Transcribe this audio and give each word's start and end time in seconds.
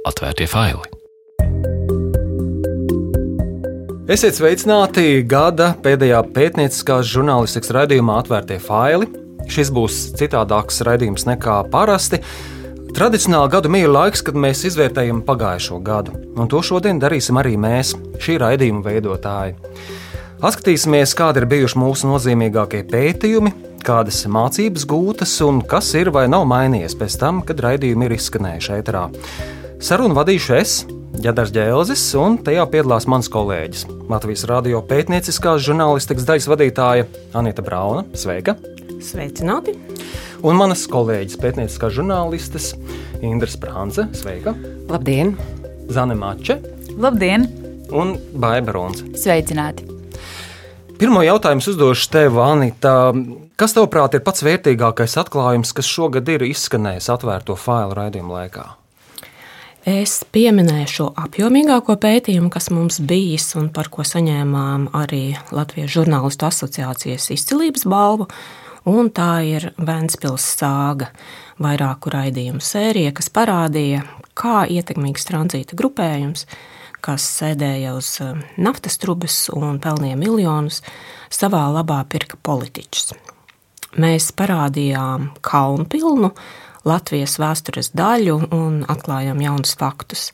Atvērtie 0.00 0.46
faili. 0.48 0.86
Esiet 4.08 4.38
sveicināti 4.38 5.20
gada 5.28 5.74
pēdējā 5.84 6.22
pētnieciskās 6.32 7.04
žurnālistikas 7.12 7.74
raidījumā 7.76 8.16
Atvērtie 8.22 8.56
faili. 8.64 9.10
Šis 9.52 9.68
būs 9.76 9.98
citādāks 10.16 10.80
raidījums 10.88 11.26
nekā 11.28 11.58
parasti. 11.72 12.22
Tradicionāli 12.96 13.52
gadu 13.52 13.74
mīļa 13.76 13.92
laiks, 13.92 14.24
kad 14.24 14.40
mēs 14.40 14.64
izvērtējam 14.70 15.20
pagājušo 15.28 15.82
gadu, 15.84 16.16
un 16.32 16.48
to 16.48 16.64
šodien 16.64 16.98
darīsim 17.02 17.36
arī 17.36 17.58
mēs, 17.60 17.92
šī 18.24 18.40
raidījuma 18.40 18.82
veidotāji. 18.88 19.54
Atskatīsimies, 20.40 21.12
kādi 21.12 21.44
ir 21.44 21.50
bijuši 21.52 21.76
mūsu 21.76 22.08
nozīmīgākie 22.08 22.86
pētījumi, 22.88 23.52
kādas 23.84 24.24
mācības 24.32 24.88
gūtas 24.88 25.36
un 25.44 25.60
kas 25.60 25.92
ir 26.00 26.08
vai 26.16 26.24
nav 26.32 26.48
mainījies 26.48 26.96
pēc 26.96 27.20
tam, 27.20 27.44
kad 27.44 27.60
raidījumi 27.68 28.08
ir 28.08 28.16
izskanējuši 28.16 28.78
ēterā. 28.80 29.08
Sarunu 29.80 30.12
vadīšu 30.12 30.52
es, 30.58 30.72
Jadars 31.24 31.54
Džēlzis, 31.56 32.02
un 32.20 32.34
tajā 32.44 32.66
piedalās 32.68 33.06
mans 33.08 33.30
kolēģis, 33.32 33.86
Latvijas 34.12 34.42
radio 34.50 34.82
pētnieciskās 34.84 35.62
žurnālistikas 35.64 36.26
daļas 36.28 36.48
vadītāja 36.52 37.06
Anita 37.40 37.64
Brauna. 37.64 38.02
Sveika! 38.12 38.58
Sveicināti! 39.00 39.72
Un 40.44 40.58
manas 40.60 40.82
kolēģis, 40.84 41.38
pētnieciskās 41.40 41.94
žurnālistes 41.96 42.74
Indra 43.24 43.48
Sprānce. 43.48 44.04
Sveika! 44.20 44.52
Labdien! 44.92 45.32
Zane 45.88 46.18
Mače 46.18 46.58
Labdien! 47.00 47.48
un 47.96 48.18
Baiba 48.36 48.76
Runze. 48.76 49.08
Sveicināti! 49.16 49.88
Pirmo 51.00 51.24
jautājumu 51.24 51.64
uzdošu 51.72 52.10
tev, 52.12 52.36
Anita. 52.44 53.14
Kas 53.56 53.72
tavuprāt 53.72 54.18
ir 54.18 54.24
pats 54.28 54.44
vērtīgākais 54.44 55.16
atklājums, 55.24 55.72
kas 55.72 55.88
šogad 55.88 56.28
ir 56.28 56.44
izskanējis 56.50 57.08
atvērto 57.16 57.56
failu 57.56 57.96
raidījumu 57.96 58.36
laikā? 58.36 58.66
Es 59.88 60.18
pieminēju 60.28 60.88
šo 60.92 61.04
apjomīgāko 61.16 61.94
pētījumu, 61.96 62.50
kas 62.52 62.66
mums 62.68 62.98
bijis 63.00 63.46
un 63.56 63.70
par 63.72 63.88
ko 63.88 64.04
saņēmām 64.04 64.90
arī 64.92 65.38
Latvijas 65.56 65.94
žurnālistu 65.94 66.44
asociācijas 66.50 67.30
izcilības 67.32 67.86
balvu. 67.88 68.26
Un 68.90 69.08
tā 69.08 69.40
ir 69.48 69.70
Vēncpils 69.80 70.44
sāga, 70.58 71.08
vairāku 71.60 72.12
raidījumu 72.12 72.60
sērija, 72.60 73.14
kas 73.16 73.32
parādīja, 73.32 74.04
kā 74.36 74.66
ietekmīgs 74.68 75.24
tranzīta 75.28 75.76
grupējums, 75.80 76.44
kas 77.00 77.24
sēdēja 77.40 77.96
uz 77.96 78.12
eh, 78.20 78.36
naftas 78.60 79.00
trubes 79.00 79.46
un 79.56 79.80
pelnīja 79.80 80.20
miljonus, 80.20 80.82
savā 81.32 81.64
labā 81.72 82.02
pirka 82.04 82.36
politiķus. 82.36 83.14
Mēs 84.00 84.28
parādījām 84.36 85.30
kaunpilnu 85.40 86.34
Latvijas 86.88 87.36
vēstures 87.40 87.92
daļu 87.96 88.36
un 88.56 88.82
atklājām 88.88 89.40
jaunus 89.44 89.76
faktus. 89.76 90.30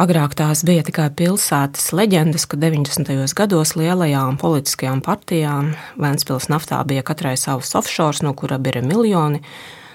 Agrāk 0.00 0.34
tās 0.36 0.60
bija 0.68 0.84
tikai 0.84 1.08
pilsētas 1.16 1.88
leģendas, 1.96 2.44
ka 2.48 2.58
90. 2.60 3.12
gados 3.36 3.72
lielajām 3.80 4.36
politiskajām 4.40 5.00
partijām 5.04 5.70
Vēncpils 5.96 6.50
naftā 6.52 6.82
bija 6.84 7.04
katrai 7.04 7.36
savs 7.40 7.72
offshore, 7.78 8.20
no 8.24 8.34
kura 8.36 8.58
bija 8.60 8.84
miljoni. 8.84 9.40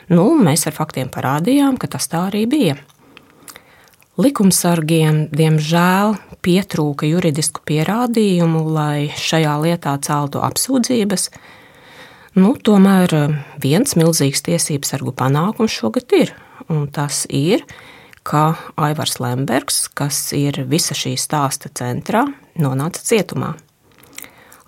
Nu, 0.10 0.26
mēs 0.38 0.66
ar 0.68 0.74
faktiem 0.74 1.10
parādījām, 1.14 1.78
ka 1.78 1.90
tas 1.94 2.10
tā 2.10 2.26
arī 2.32 2.48
bija. 2.50 2.80
Likumsargiem, 4.22 5.28
diemžēl, 5.32 6.18
pietrūka 6.44 7.08
juridisku 7.08 7.62
pierādījumu, 7.66 8.66
lai 8.74 9.10
šajā 9.16 9.54
lietā 9.64 9.96
celtu 10.04 10.42
apsūdzības. 10.44 11.30
Nu, 12.32 12.54
tomēr 12.56 13.12
viens 13.60 13.98
milzīgs 14.00 14.40
tiesību 14.46 14.88
sargu 14.88 15.12
panākums 15.12 15.74
šogad 15.76 16.14
ir, 16.16 16.30
tas 16.96 17.26
ir, 17.28 17.66
ka 18.24 18.54
Aivars 18.80 19.18
Lembergs, 19.20 19.90
kas 19.92 20.30
ir 20.38 20.62
visa 20.72 20.96
šī 20.96 21.18
stāsta 21.20 21.68
centrā, 21.76 22.24
nonāca 22.56 23.04
cietumā. 23.04 23.52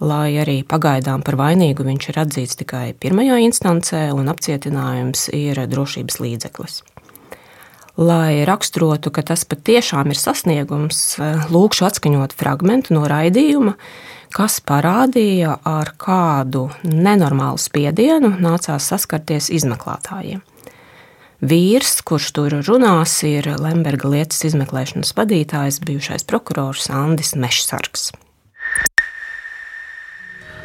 Lai 0.03 0.34
arī 0.41 0.57
pagaidām 0.68 1.23
par 1.23 1.38
vainīgu 1.40 1.85
viņš 1.88 2.09
ir 2.12 2.19
atzīts 2.25 2.59
tikai 2.59 2.90
pirmajā 3.00 3.40
instancē, 3.46 4.09
un 4.12 4.28
apcietinājums 4.34 5.29
ir 5.31 5.63
drošības 5.72 6.19
līdzeklis. 6.19 6.81
Lai 7.96 8.41
raksturotu, 8.44 9.13
ka 9.13 9.23
tas 9.23 9.46
patiešām 9.47 10.12
ir 10.12 10.19
sasniegums, 10.19 11.00
lūkšu 11.53 11.88
atskaņot 11.88 12.35
fragment 12.35 12.91
no 12.91 13.06
raidījuma, 13.07 13.78
kas 14.34 14.58
parādīja, 14.66 15.58
ar 15.64 15.94
kādu 16.02 16.68
nenormālu 16.88 17.62
spiedienu 17.62 18.34
nācās 18.42 18.90
saskarties 18.90 19.52
izmeklētājiem. 19.54 20.42
Vīrs, 21.44 21.98
kurš 22.08 22.30
tur 22.38 22.54
runās, 22.64 23.18
ir 23.28 23.50
Lemberga 23.60 24.08
lietas 24.08 24.46
izmeklēšanas 24.48 25.12
vadītājs, 25.18 25.82
bijušais 25.84 26.24
prokurors 26.24 26.88
Andris 26.88 27.34
Mešsargs. 27.36 28.14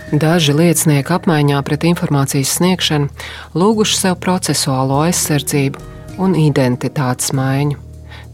Daži 0.08 0.54
liecinieki 0.56 1.12
apmaiņā 1.18 1.58
pret 1.66 1.82
informācijas 1.90 2.54
sniegšanu 2.60 3.10
lūguši 3.58 3.98
sev 3.98 4.16
procesuālo 4.22 5.02
aizsardzību 5.08 5.82
un 6.22 6.38
identitātes 6.38 7.34
maiņu, 7.36 7.76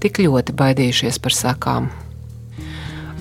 tik 0.04 0.22
ļoti 0.22 0.54
baidījušies 0.60 1.18
par 1.24 1.34
sakām. 1.34 1.90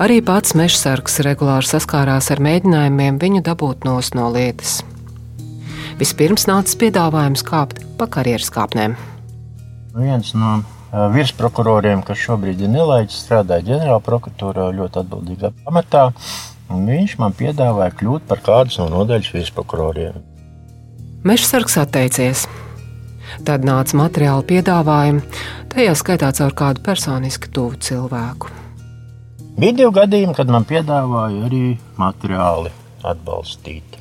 Arī 0.01 0.23
pats 0.25 0.55
mežsargs 0.57 1.19
regulāri 1.21 1.67
saskārās 1.69 2.31
ar 2.33 2.39
mēģinājumiem 2.41 3.19
viņu 3.21 3.43
dabūt 3.45 3.83
nos 3.85 4.07
no 4.17 4.31
lietas. 4.33 4.79
Vispirms 5.99 6.47
nāca 6.49 6.79
piedāvājums 6.81 7.43
kāpt 7.45 7.83
pa 7.99 8.07
karjeras 8.09 8.49
kāpnēm. 8.55 8.95
Viens 9.93 10.31
no 10.33 10.55
virsprokuroriem, 11.13 12.01
kas 12.07 12.23
šobrīd 12.23 12.63
ir 12.65 12.71
nelaiķis, 12.73 13.19
strādāja 13.27 13.67
ģenerālprokuratūrā 13.67 14.71
ļoti 14.79 15.01
atbildīgā 15.03 15.53
amatā. 15.69 16.07
Viņš 16.73 17.15
man 17.21 17.37
piedāvāja 17.37 17.93
kļūt 17.99 18.25
par 18.25 18.41
kādu 18.41 18.73
no 18.81 18.89
nodaļas 18.95 19.29
virsprokuroriem. 19.37 20.17
Mežsargs 21.21 21.77
atteicies. 21.77 22.47
Tad 23.45 23.61
nāca 23.61 24.01
materiāla 24.01 24.41
piedāvājumi, 24.49 25.21
tajā 25.69 25.93
skaitā 26.01 26.33
caur 26.33 26.57
kādu 26.57 26.81
personiski 26.89 27.53
tuvu 27.53 27.77
cilvēku. 27.77 28.62
Bija 29.57 29.77
divi 29.77 29.91
gadījumi, 29.93 30.33
kad 30.37 30.49
man 30.49 30.65
piedāvāja 30.65 31.45
arī 31.47 31.65
materiāli 31.99 32.71
atbalstīt 33.05 33.99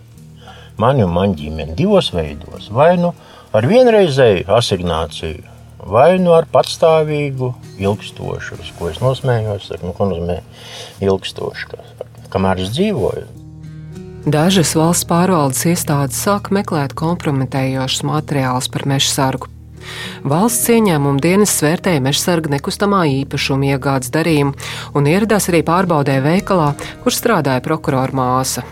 mani 0.80 1.04
un 1.04 1.12
manu 1.14 1.36
ģimeni 1.38 1.76
divos 1.78 2.10
veidos. 2.14 2.70
Vai 2.72 2.94
nu 3.00 3.12
ar 3.54 3.66
vienreizēju 3.68 4.48
asignāciju, 4.56 5.44
vai 5.92 6.16
nu 6.22 6.34
ar 6.36 6.48
patstāvīgu, 6.52 7.52
ilgstošu, 7.82 8.58
uz 8.62 8.72
ko 8.78 8.90
es 8.90 9.00
nosmējos, 9.02 9.70
ar, 9.74 9.84
nu, 9.84 9.94
ko 9.96 10.08
nozīmē 10.10 10.40
ilgstošu, 11.04 11.72
kā, 11.72 12.08
kamēr 12.32 12.64
es 12.64 12.74
dzīvoju. 12.76 13.28
Dažas 14.22 14.76
valsts 14.78 15.08
pārvaldes 15.10 15.64
iestādes 15.66 16.20
sāk 16.22 16.52
meklēt 16.54 16.94
kompromitējošus 16.98 18.06
materiālus 18.06 18.70
par 18.70 18.86
meža 18.86 19.10
sargu. 19.10 19.50
Valsts 20.28 20.70
ieņēmuma 20.72 21.22
dienas 21.22 21.54
vērtēja 21.64 22.02
meža 22.04 22.22
sarga 22.22 22.52
nekustamā 22.54 23.04
īpašuma 23.22 23.72
iegādes 23.74 24.12
darījumu 24.14 24.54
un 24.98 25.08
ieradās 25.10 25.48
arī 25.50 25.62
pārbaudē 25.66 26.20
veikalā, 26.24 26.72
kur 27.02 27.16
strādāja 27.16 27.64
prokurora 27.64 28.14
māsa. 28.16 28.64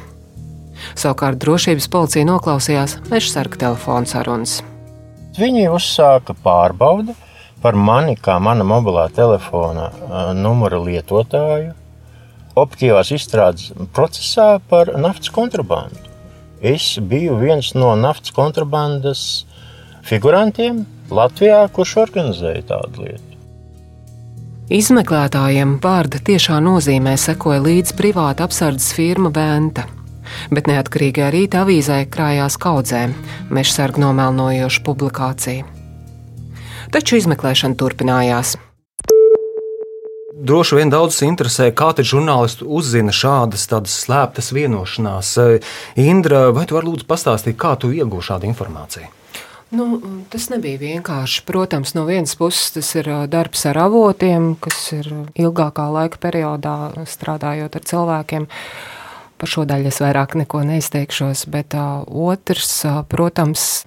Savukārt 0.97 1.41
drošības 1.43 1.88
policija 1.93 2.28
noklausījās 2.28 2.98
meža 3.10 3.34
sarga 3.34 3.65
telefona 3.66 4.09
sarunas. 4.09 4.60
Viņi 5.38 5.69
uzsāka 5.71 6.34
pārbaudi 6.44 7.15
par 7.62 7.77
mani 7.77 8.16
kā 8.16 8.38
mana 8.42 8.65
mobilā 8.65 9.06
telefona 9.15 9.91
numura 10.37 10.81
lietotāju 10.81 11.75
optīvās 12.60 13.12
izstrādes 13.15 13.71
procesā 13.94 14.59
par 14.71 14.94
naftas 14.98 15.31
kontrabandu. 15.34 16.00
Es 16.60 16.98
biju 17.00 17.38
viens 17.41 17.72
no 17.77 17.92
naftas 17.97 18.34
kontrabandas 18.37 19.22
figurantiem 20.04 20.82
Latvijā, 21.10 21.65
kurš 21.75 21.97
organizēja 22.04 22.62
tādu 22.71 23.06
lietu. 23.06 23.26
Izmeklētājiem 24.71 25.80
vārda 25.83 26.21
tiešā 26.22 26.60
nozīmē 26.62 27.16
sekoja 27.18 27.59
līdzi 27.65 27.97
privāta 27.98 28.47
apsardzes 28.47 28.92
firma 28.95 29.33
Venta, 29.34 29.89
bet 30.54 30.71
neatkarīgajā 30.71 31.33
rīta 31.34 31.65
avīzē 31.65 32.04
krājās 32.07 32.54
kaudzēm 32.62 33.16
mežsargu 33.51 34.04
nomelnojoša 34.04 34.84
publikācija. 34.86 35.66
Taču 36.95 37.18
izmeklēšana 37.18 37.78
turpinājās. 37.78 38.54
Droši 40.41 40.78
vien 40.78 40.95
daudzus 40.95 41.27
interesē, 41.27 41.72
kā 41.74 41.91
tad 41.92 42.07
žurnālisti 42.07 42.65
uzzina 42.65 43.12
šādas 43.12 43.66
slēptas 43.91 44.54
vienošanās. 44.54 45.34
Indra, 45.98 46.47
vai 46.54 46.65
tu 46.71 46.78
vari 46.78 46.95
lūdzu 46.95 47.10
pastāstīt, 47.10 47.59
kā 47.59 47.74
tu 47.74 47.91
iegūsi 47.91 48.30
šādu 48.30 48.48
informāciju? 48.48 49.10
Nu, 49.71 50.01
tas 50.33 50.49
nebija 50.51 50.81
vienkārši. 50.81 51.45
Protams, 51.47 51.93
no 51.95 52.03
vienas 52.09 52.34
puses 52.39 52.72
tas 52.75 52.89
ir 52.99 53.07
darbs 53.31 53.63
ar 53.71 53.78
avotiem, 53.84 54.57
kas 54.59 54.81
ir 54.97 55.07
ilgākā 55.39 55.87
laika 55.95 56.19
periodā 56.22 56.75
strādājot 57.07 57.78
ar 57.78 57.87
cilvēkiem. 57.93 58.49
Par 59.41 59.49
šo 59.49 59.65
daļu 59.71 59.89
es 59.93 60.01
vairāk 60.03 60.34
neko 60.37 60.65
neizteikšos, 60.69 61.47
bet 61.55 61.77
uh, 61.78 62.03
otrs, 62.05 62.72
uh, 62.84 63.01
protams, 63.09 63.87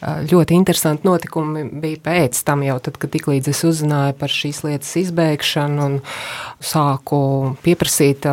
ļoti 0.00 0.56
interesanti 0.56 1.04
notikumi 1.04 1.66
bija 1.82 2.00
pēc 2.04 2.38
tam, 2.46 2.62
jau 2.64 2.78
tad, 2.80 2.96
kad 3.00 3.12
tiklīdz 3.12 3.50
es 3.52 3.60
uzzināju 3.68 4.16
par 4.20 4.32
šīs 4.32 4.62
lietas 4.64 4.92
izbēgšanu 5.02 5.84
un 5.84 5.96
sāku 6.64 7.20
pieprasīt 7.64 8.24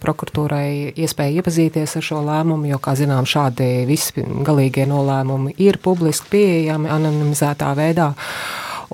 prokuratūrai 0.00 0.94
iespēju 0.96 1.42
iepazīties 1.42 1.96
ar 2.00 2.06
šo 2.08 2.22
lēmumu, 2.24 2.70
jo, 2.72 2.80
kā 2.80 2.96
zinām, 2.96 3.28
šādi 3.28 3.84
visi 3.88 4.24
galīgie 4.24 4.86
nolēmumi 4.88 5.56
ir 5.64 5.80
publiski 5.84 6.32
pieejami 6.36 6.88
anonimizētā 6.92 7.74
veidā. 7.76 8.14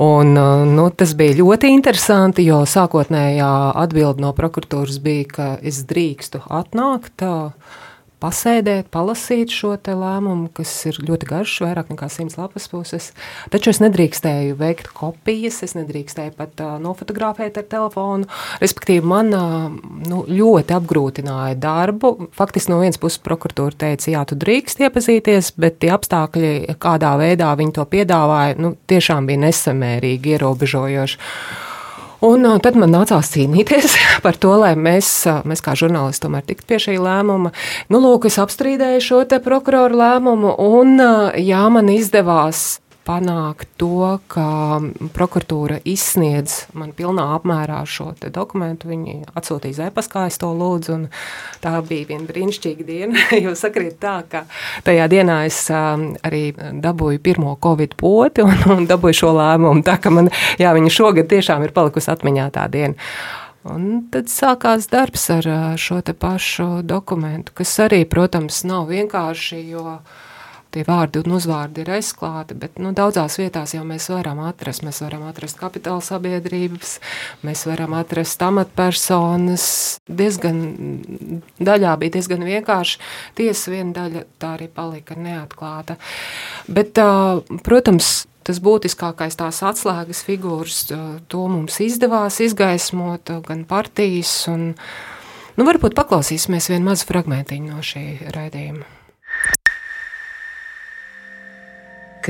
Un, 0.01 0.33
nu, 0.75 0.87
tas 0.97 1.13
bija 1.19 1.37
ļoti 1.43 1.71
interesanti, 1.75 2.47
jo 2.49 2.63
sākotnējā 2.67 3.51
atbilde 3.83 4.23
no 4.25 4.31
prokuratūras 4.35 4.99
bija, 5.03 5.27
ka 5.31 5.49
es 5.67 5.83
drīkstu 5.87 6.41
atnākt. 6.49 7.27
Uh, 7.27 7.87
pasēdēt, 8.21 8.91
palasīt 8.93 9.53
šo 9.55 9.73
lēmumu, 9.81 10.51
kas 10.55 10.73
ir 10.91 10.99
ļoti 11.03 11.29
garš, 11.31 11.55
vairāk 11.65 11.93
nekā 11.93 12.09
simts 12.13 12.37
lapas 12.39 12.69
puses. 12.71 13.11
Taču 13.53 13.73
es 13.73 13.81
nedrīkstēju 13.83 14.59
veikt 14.61 14.91
kopijas, 14.97 15.63
es 15.67 15.75
nedrīkstēju 15.79 16.35
pat 16.37 16.63
uh, 16.65 16.77
nofotografēt 16.83 17.61
ar 17.61 17.67
telefonu. 17.71 18.29
Respektīvi, 18.63 19.07
man 19.07 19.33
uh, 19.37 19.71
nu, 20.11 20.23
ļoti 20.29 20.77
apgrūtināja 20.77 21.59
darbu. 21.61 22.13
Faktiski 22.37 22.75
no 22.75 22.83
vienas 22.83 23.01
puses 23.01 23.23
prokuratūra 23.25 23.79
teica, 23.87 24.11
jā, 24.13 24.27
tu 24.29 24.39
drīkst 24.41 24.85
iepazīties, 24.85 25.55
bet 25.61 25.81
tie 25.83 25.95
apstākļi, 25.97 26.77
kādā 26.83 27.17
veidā 27.21 27.51
viņi 27.59 27.77
to 27.79 27.89
piedāvāja, 27.91 28.61
nu, 28.61 28.75
tiešām 28.91 29.31
bija 29.31 29.47
nesamērīgi 29.49 30.37
ierobežojoši. 30.37 31.69
Un 32.27 32.45
tad 32.61 32.77
man 32.77 32.93
nācās 32.93 33.31
cīnīties 33.33 33.97
par 34.25 34.37
to, 34.37 34.53
lai 34.61 34.75
mēs, 34.77 35.09
mēs 35.49 35.65
kā 35.65 35.73
žurnālisti, 35.79 36.27
tomēr 36.27 36.45
tiktu 36.45 36.69
pie 36.69 36.81
šī 36.85 36.99
lēmuma. 37.01 37.55
Nu, 37.89 38.03
lūk, 38.05 38.29
es 38.29 38.37
apstrīdēju 38.43 39.07
šo 39.07 39.23
te 39.31 39.41
prokuroru 39.41 39.97
lēmumu, 40.03 40.53
un 40.61 41.01
jā, 41.41 41.65
man 41.73 41.89
izdevās 41.95 42.81
panākt 43.11 43.67
to, 43.81 44.21
ka 44.31 44.79
prokuratūra 45.17 45.81
izsniedz 45.89 46.67
man 46.79 46.93
pilnā 46.95 47.25
apmērā 47.37 47.81
šo 47.89 48.13
dokumentu. 48.23 48.91
Viņi 48.91 49.17
atsūtīja 49.39 49.79
zēpas, 49.81 50.09
kā 50.11 50.27
es 50.31 50.39
to 50.41 50.51
lūdzu, 50.55 50.95
un 50.95 51.09
tā 51.63 51.75
bija 51.87 52.11
viena 52.13 52.29
brīnišķīga 52.29 52.87
diena, 52.87 53.27
jo 53.45 53.57
sakrīt 53.59 53.99
tā, 54.03 54.21
ka 54.31 54.45
tajā 54.87 55.09
dienā 55.11 55.43
es 55.49 55.59
um, 55.75 56.11
arī 56.27 56.51
dabūju 56.55 57.23
pirmo 57.25 57.57
covid 57.63 57.99
poti 58.01 58.47
un, 58.47 58.57
un 58.77 58.89
dabūju 58.91 59.21
šo 59.25 59.35
lēmumu, 59.41 59.85
tā 59.87 59.99
ka 60.03 60.15
man, 60.15 60.31
jā, 60.61 60.73
viņa 60.77 60.95
šogad 60.95 61.31
tiešām 61.31 61.67
ir 61.67 61.75
palikusi 61.77 62.13
atmiņā 62.15 62.49
tā 62.55 62.71
diena. 62.71 63.11
Un 63.71 64.07
tad 64.09 64.31
sākās 64.33 64.87
darbs 64.89 65.27
ar 65.35 65.51
uh, 65.51 65.69
šo 65.77 66.01
te 66.07 66.15
pašu 66.17 66.81
dokumentu, 66.87 67.53
kas 67.59 67.75
arī, 67.85 68.05
protams, 68.09 68.63
nav 68.69 68.89
vienkārši, 68.89 69.65
jo 69.75 69.85
uh, 69.99 70.19
tie 70.75 70.85
vārdi 70.87 71.21
un 71.25 71.35
uzvārdi 71.37 71.83
ir 71.85 71.91
aizklāti, 71.97 72.57
bet 72.59 72.79
nu, 72.83 72.93
daudzās 72.97 73.39
vietās 73.41 73.75
jau 73.75 73.83
mēs 73.87 74.09
varam 74.13 74.43
atrast. 74.47 74.85
Mēs 74.87 75.03
varam 75.05 75.27
atrast 75.29 75.59
kapitāla 75.61 76.03
sabiedrības, 76.05 76.97
mēs 77.47 77.67
varam 77.69 77.95
atrast 77.99 78.43
amatpersonas. 78.47 79.67
Diezgan 80.07 80.63
daļā 81.61 81.95
bija 82.01 82.17
diezgan 82.19 82.47
vienkārši. 82.47 83.01
Tiesa 83.39 83.75
viena 83.75 83.95
daļa 83.99 84.27
tā 84.41 84.55
arī 84.59 84.71
palika 84.73 85.19
neatklāta. 85.19 85.99
Bet, 86.71 86.99
protams, 87.67 88.13
tas 88.47 88.61
būtiskākais, 88.65 89.39
tās 89.39 89.63
atslēgas 89.67 90.23
figūras, 90.27 90.85
to 91.31 91.47
mums 91.51 91.81
izdevās 91.85 92.41
izgaismot 92.45 93.35
gan 93.47 93.67
partijas. 93.69 94.33
Un, 94.53 94.73
nu, 95.59 95.69
varbūt 95.69 95.99
paklausīsimies 95.99 96.73
vienu 96.73 96.93
mazu 96.93 97.11
fragmentiņu 97.11 97.75
no 97.75 97.85
šī 97.85 98.07
raidījuma. 98.37 99.00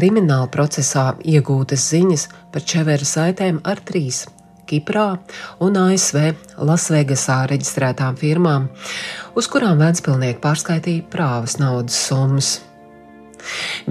Krimināla 0.00 0.46
procesā 0.48 1.10
iegūtas 1.28 1.82
ziņas 1.90 2.22
par 2.54 2.62
Čevera 2.64 3.04
saitēm 3.04 3.58
ar 3.68 3.82
trīs 3.84 4.22
Kiprā 4.64 5.18
un 5.60 5.76
ASV 5.76 6.22
Lasvegasā 6.64 7.36
reģistrētām 7.50 8.16
firmām, 8.16 8.70
uz 9.36 9.50
kurām 9.52 9.76
Vēnspilnieki 9.82 10.40
pārskaitīja 10.40 11.04
prāvas 11.12 11.58
naudas 11.60 12.00
summas. 12.06 12.50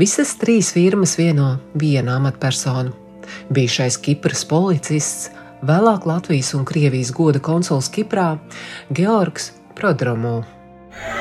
Visas 0.01 0.33
trīs 0.41 0.73
firmas 0.73 1.13
vieno 1.19 1.59
viena 1.77 2.17
amatpersonu- 2.17 2.95
bijušais 3.53 4.01
Kipras 4.01 4.47
policists, 4.49 5.29
vēlāk 5.61 6.09
Latvijas 6.09 6.55
un 6.57 6.65
Krievijas 6.65 7.11
goda 7.13 7.39
konsuls 7.39 7.89
Kiprā 7.89 8.39
Georgs 8.89 9.51
Prodromovs. 9.75 10.58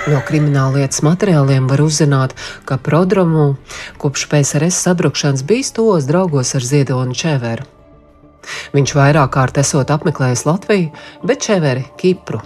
No 0.09 0.21
krimināllietas 0.25 1.03
materiāliem 1.05 1.67
var 1.69 1.83
uzzināt, 1.85 2.33
ka 2.65 2.79
prodromu 2.81 3.57
kopš 4.01 4.25
PSRS 4.31 4.79
sabrukšanas 4.87 5.45
bijis 5.45 5.75
tos 5.77 6.09
draugos 6.09 6.55
ar 6.57 6.65
Ziedonu 6.65 7.17
Čeveru. 7.17 7.67
Viņš 8.73 8.95
vairāk 8.97 9.35
kārt 9.35 9.59
esot 9.61 9.91
apmeklējis 9.93 10.47
Latviju, 10.49 10.93
bet 11.29 11.45
Čeveri 11.45 11.85
Kipru. 12.01 12.41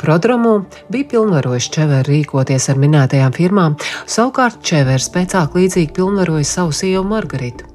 Prodromu 0.00 0.64
bija 0.88 1.08
pilnvarojis 1.12 1.68
Čeveru 1.70 2.16
rīkoties 2.16 2.70
ar 2.72 2.80
minētajām 2.80 3.34
firmām, 3.36 3.76
savukārt 4.08 4.62
Čevers 4.66 5.10
pēcāk 5.14 5.54
līdzīgi 5.54 5.92
pilnvaroja 5.98 6.48
savu 6.48 6.74
sievu 6.74 7.04
Margaritu. 7.06 7.68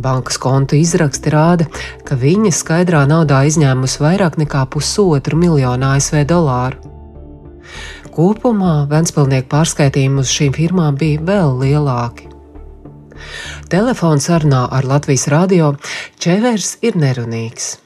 Bankas 0.00 0.38
konta 0.40 0.78
izraksti 0.78 1.30
rāda, 1.34 1.66
ka 2.08 2.16
viņa 2.16 2.52
skaidrā 2.56 3.04
naudā 3.06 3.42
izņēmusi 3.46 4.00
vairāk 4.00 4.40
nekā 4.40 4.64
pusotru 4.72 5.36
miljonu 5.36 5.92
ASV 5.92 6.24
dolāru. 6.30 6.99
Kopumā 8.10 8.88
Ventspilnieku 8.90 9.46
pārskaitījumi 9.52 10.24
uz 10.24 10.30
šīm 10.34 10.54
firmām 10.56 10.96
bija 10.98 11.20
vēl 11.28 11.52
lielāki. 11.60 12.26
Telefons 13.70 14.26
sarunā 14.26 14.64
ar 14.74 14.88
Latvijas 14.88 15.28
radio 15.30 15.68
Čevers 16.18 16.72
ir 16.82 16.98
nerunīgs. 16.98 17.76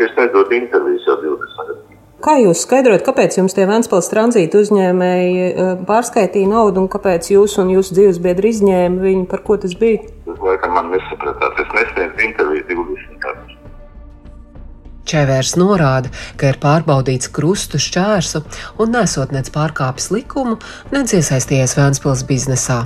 Es 0.00 0.10
nedodu 0.18 0.56
intervijas 0.58 1.06
jau 1.06 1.16
20 1.22 1.54
gadus. 1.60 1.84
Kā 2.20 2.34
jūs 2.36 2.64
skaidrojat, 2.66 3.04
kāpēc 3.06 3.38
jums 3.38 3.54
tie 3.56 3.64
Vēnspils 3.70 4.10
tranzīta 4.10 4.58
uzņēmēji 4.60 5.46
eh, 5.46 5.70
pārskaitīja 5.86 6.50
naudu 6.50 6.82
un 6.82 6.90
kāpēc 6.90 7.30
jūs 7.30 7.54
un 7.62 7.70
jūsu 7.70 7.94
dzīves 7.96 8.18
biedri 8.20 8.50
izņēma 8.50 9.00
viņu, 9.06 9.24
par 9.30 9.44
ko 9.46 9.56
tas 9.62 9.78
bija? 9.78 10.02
Laikam 10.26 10.74
man 10.74 10.90
nesapratāt, 10.90 11.62
es 11.62 11.72
nesniedzu 11.78 12.26
interviju 12.26 12.34
20 12.34 12.34
gadus. 12.42 12.49
Čevērs 15.10 15.56
norāda, 15.58 16.12
ka 16.38 16.52
ir 16.52 16.58
pārbaudīts 16.62 17.32
krustu 17.34 17.80
šķērsu 17.82 18.44
un 18.78 18.92
nesot 18.94 19.34
nec 19.34 19.50
pārkāpis 19.50 20.12
likumu, 20.14 20.60
nec 20.94 21.10
iesaistījies 21.16 21.74
Vēnspils 21.78 22.22
biznesā. 22.28 22.84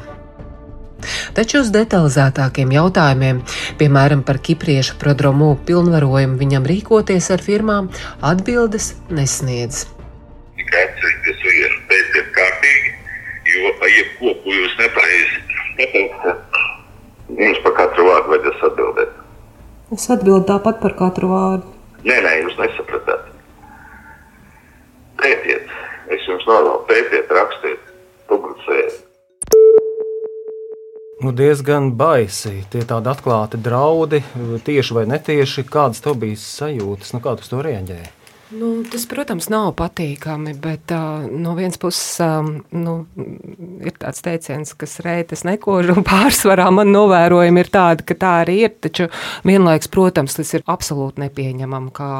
Taču 1.36 1.60
uz 1.60 1.70
detalizētākiem 1.74 2.72
jautājumiem, 2.72 3.42
piemēram 3.80 4.22
par 4.24 4.38
kipriešu 4.46 4.96
prodromu 5.02 5.50
pilnvarojumu 5.68 6.38
viņam 6.40 6.68
rīkoties 6.70 7.28
ar 7.34 7.44
firmām, 7.44 7.90
atbildes 8.24 8.94
nesniedz. 9.12 9.84
Tikai 10.56 10.86
atcerieties, 10.86 11.44
ir 11.66 11.76
pēciet 11.90 12.32
kārtīgi, 12.38 12.94
jo 13.52 13.74
pa 13.82 13.92
jebko, 13.92 14.34
ko 14.46 14.56
jūs 14.62 14.78
nepareizi 14.80 15.44
pateiksiet, 15.82 16.58
jums 17.44 17.62
par 17.66 17.78
katru 17.82 18.08
vārdu 18.08 18.34
vajadzēs 18.34 18.66
atbildēt. 18.70 19.16
Es 19.94 20.08
atbildu 20.10 20.46
tāpat 20.48 20.80
par 20.80 20.96
katru 21.04 21.34
vārdu. 21.34 21.73
Nē, 22.04 22.18
nē, 22.20 22.32
jūs 22.42 22.58
nesapratāt. 22.60 23.30
Pētiet, 25.22 25.70
es 26.12 26.26
jums 26.28 26.44
novēlu, 26.44 26.74
pētiet, 26.90 27.30
rakstiet, 27.32 27.86
publicējiet. 28.28 28.98
Nu, 31.24 31.32
diezgan 31.32 31.94
baisi. 31.96 32.58
Tie 32.68 32.82
tādi 32.84 33.08
atklāti 33.08 33.56
draudi, 33.64 34.20
tieši 34.66 34.98
vai 34.98 35.06
netieši. 35.08 35.64
Kādas 35.64 36.04
tev 36.04 36.18
bija 36.20 36.36
sajūtas, 36.42 37.14
nu, 37.16 37.22
kā 37.24 37.32
tu 37.40 37.48
to 37.48 37.62
rēģēji? 37.64 38.10
Nu, 38.54 38.84
tas, 38.86 39.02
protams, 39.10 39.48
nav 39.50 39.72
patīkami, 39.78 40.52
bet 40.62 40.92
uh, 40.94 41.24
no 41.26 41.54
vienas 41.58 41.78
puses 41.80 42.20
um, 42.22 42.50
nu, 42.70 42.92
ir 43.82 43.94
tāds 43.98 44.22
teiciens, 44.22 44.74
kas 44.78 45.00
reitas 45.02 45.42
nekož, 45.48 45.90
un 45.96 46.06
pārsvarā 46.10 46.68
man 46.74 46.92
novērojumi 46.94 47.64
ir 47.64 47.70
tādi, 47.74 48.06
ka 48.06 48.16
tā 48.20 48.34
arī 48.44 48.60
ir. 48.68 48.74
Taču 48.84 49.08
vienlaiks, 49.48 49.90
protams, 49.90 50.36
tas 50.38 50.54
ir 50.54 50.66
absolūti 50.70 51.24
nepieņemami, 51.24 51.90
kā 51.96 52.12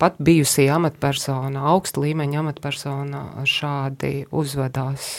pat 0.00 0.16
bijusī 0.22 0.70
amatpersona, 0.72 1.66
augsta 1.74 2.00
līmeņa 2.04 2.40
amatpersona 2.40 3.26
šādi 3.48 4.14
uzvedās. 4.30 5.12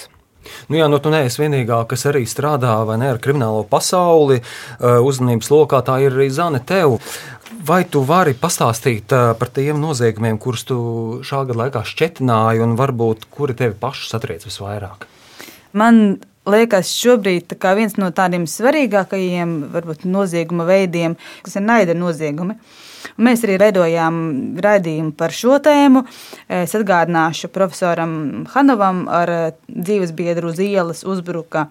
Nu, 0.67 0.77
jā, 0.79 0.87
nu, 0.91 0.99
tu 0.99 1.11
neesi 1.13 1.39
vienīgā, 1.39 1.83
kas 1.89 2.07
arī 2.09 2.25
strādā 2.27 2.73
ne, 2.97 3.13
ar 3.13 3.21
kriminālo 3.23 3.63
pasauli. 3.69 4.41
Uzmanības 4.81 5.51
lokā 5.53 5.83
tā 5.87 6.01
ir 6.03 6.17
arī 6.17 6.29
Zane. 6.33 6.59
Tev. 6.67 6.97
Vai 7.63 7.85
tu 7.87 8.01
vari 8.03 8.33
pastāstīt 8.35 9.13
par 9.39 9.49
tiem 9.55 9.77
noziegumiem, 9.79 10.35
kurus 10.41 10.65
tu 10.67 10.77
šā 11.23 11.45
gada 11.47 11.61
laikā 11.61 11.83
šķetināji, 11.87 12.59
un 12.65 12.73
varbūt 12.75 13.23
kuri 13.31 13.55
tevi 13.55 13.77
pašu 13.79 14.09
satriec 14.09 14.43
visvairāk? 14.43 15.05
Man 15.79 16.17
liekas, 16.43 16.91
šobrīd 16.91 17.55
viens 17.77 17.95
no 17.95 18.09
tādiem 18.11 18.49
svarīgākajiem 18.51 19.53
varbūt, 19.71 20.03
nozieguma 20.03 20.67
veidiem, 20.67 21.15
kas 21.45 21.55
ir 21.55 21.63
naida 21.63 21.95
noziegumi. 21.95 22.57
Mēs 23.23 23.45
arī 23.47 23.55
veidojām 23.61 24.19
raidījumu 24.63 25.15
par 25.15 25.31
šo 25.31 25.55
tēmu. 25.63 26.03
Es 26.51 26.75
atgādināšu 26.75 27.47
profesoram 27.53 28.43
Hanovam 28.51 29.05
ar 29.07 29.53
dzīvesbiedru 29.71 30.51
uz 30.51 30.59
ielas 30.59 31.07
uzbruka 31.07 31.69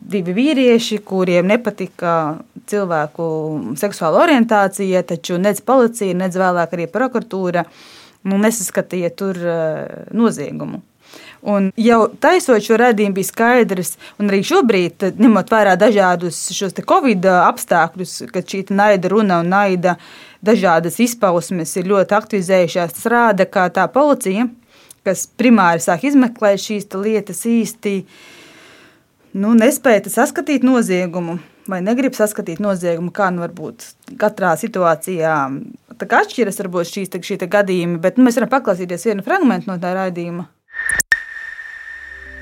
divi 0.00 0.34
vīrieši, 0.36 1.00
kuriem 1.06 1.48
nepatika 1.50 2.12
cilvēku 2.68 3.28
seksuāla 3.80 4.24
orientācija, 4.26 5.02
taču 5.06 5.38
nec 5.42 5.60
policija, 5.66 6.16
nec 6.16 6.36
vēlāk 6.38 6.76
arī 6.76 6.86
prokuratūra 6.92 7.64
nu, 8.28 8.38
nesaskatīja 8.38 9.10
tur 9.16 9.40
noziegumu. 10.14 10.82
Un 11.48 11.68
jau 11.78 12.00
taisot 12.20 12.64
šo 12.64 12.76
redzējumu, 12.80 13.14
bija 13.14 13.28
skaidrs, 13.28 13.92
un 14.18 14.30
arī 14.30 14.40
šobrīd, 14.44 15.04
ņemot 15.22 15.52
vērā 15.52 15.76
dažādus 15.78 16.40
šos 16.54 16.74
Covid 16.82 17.28
apstākļus, 17.30 18.14
kad 18.34 18.48
šī 18.48 18.64
naida 18.74 19.12
runa 19.12 19.38
un 19.44 19.52
naida 19.54 19.94
dažādas 20.44 20.98
izpausmes 21.02 21.76
ir 21.78 21.88
ļoti 21.92 22.16
aktivizējušās, 22.18 22.96
tas 22.96 23.06
rāda, 23.10 23.46
ka 23.46 23.68
tā 23.74 23.86
policija, 23.92 24.48
kas 25.06 25.28
primāri 25.38 25.82
sāk 25.82 26.08
izmeklēt 26.10 26.64
šīs 26.64 26.90
lietas 26.98 27.44
īsti, 27.46 27.94
nu, 29.36 29.54
nespēja 29.58 30.08
saskatīt 30.12 30.66
noziegumu. 30.66 31.38
Vai 31.68 31.82
negrib 31.84 32.14
saskatīt 32.16 32.62
noziegumu, 32.64 33.10
kā 33.12 33.28
nu 33.28 33.42
varbūt 33.44 33.84
katrā 34.20 34.54
situācijā 34.56 35.34
atšķiras 35.98 36.62
varbūt 36.62 36.92
šīs 36.94 37.12
šī 37.12 37.36
gadījumi, 37.44 37.98
bet 38.00 38.16
nu, 38.16 38.24
mēs 38.24 38.38
varam 38.38 38.52
paklausīties 38.54 39.04
vienu 39.10 39.24
fragment 39.26 39.68
no 39.68 39.76
tā 39.82 39.92
raidījuma. 39.96 40.46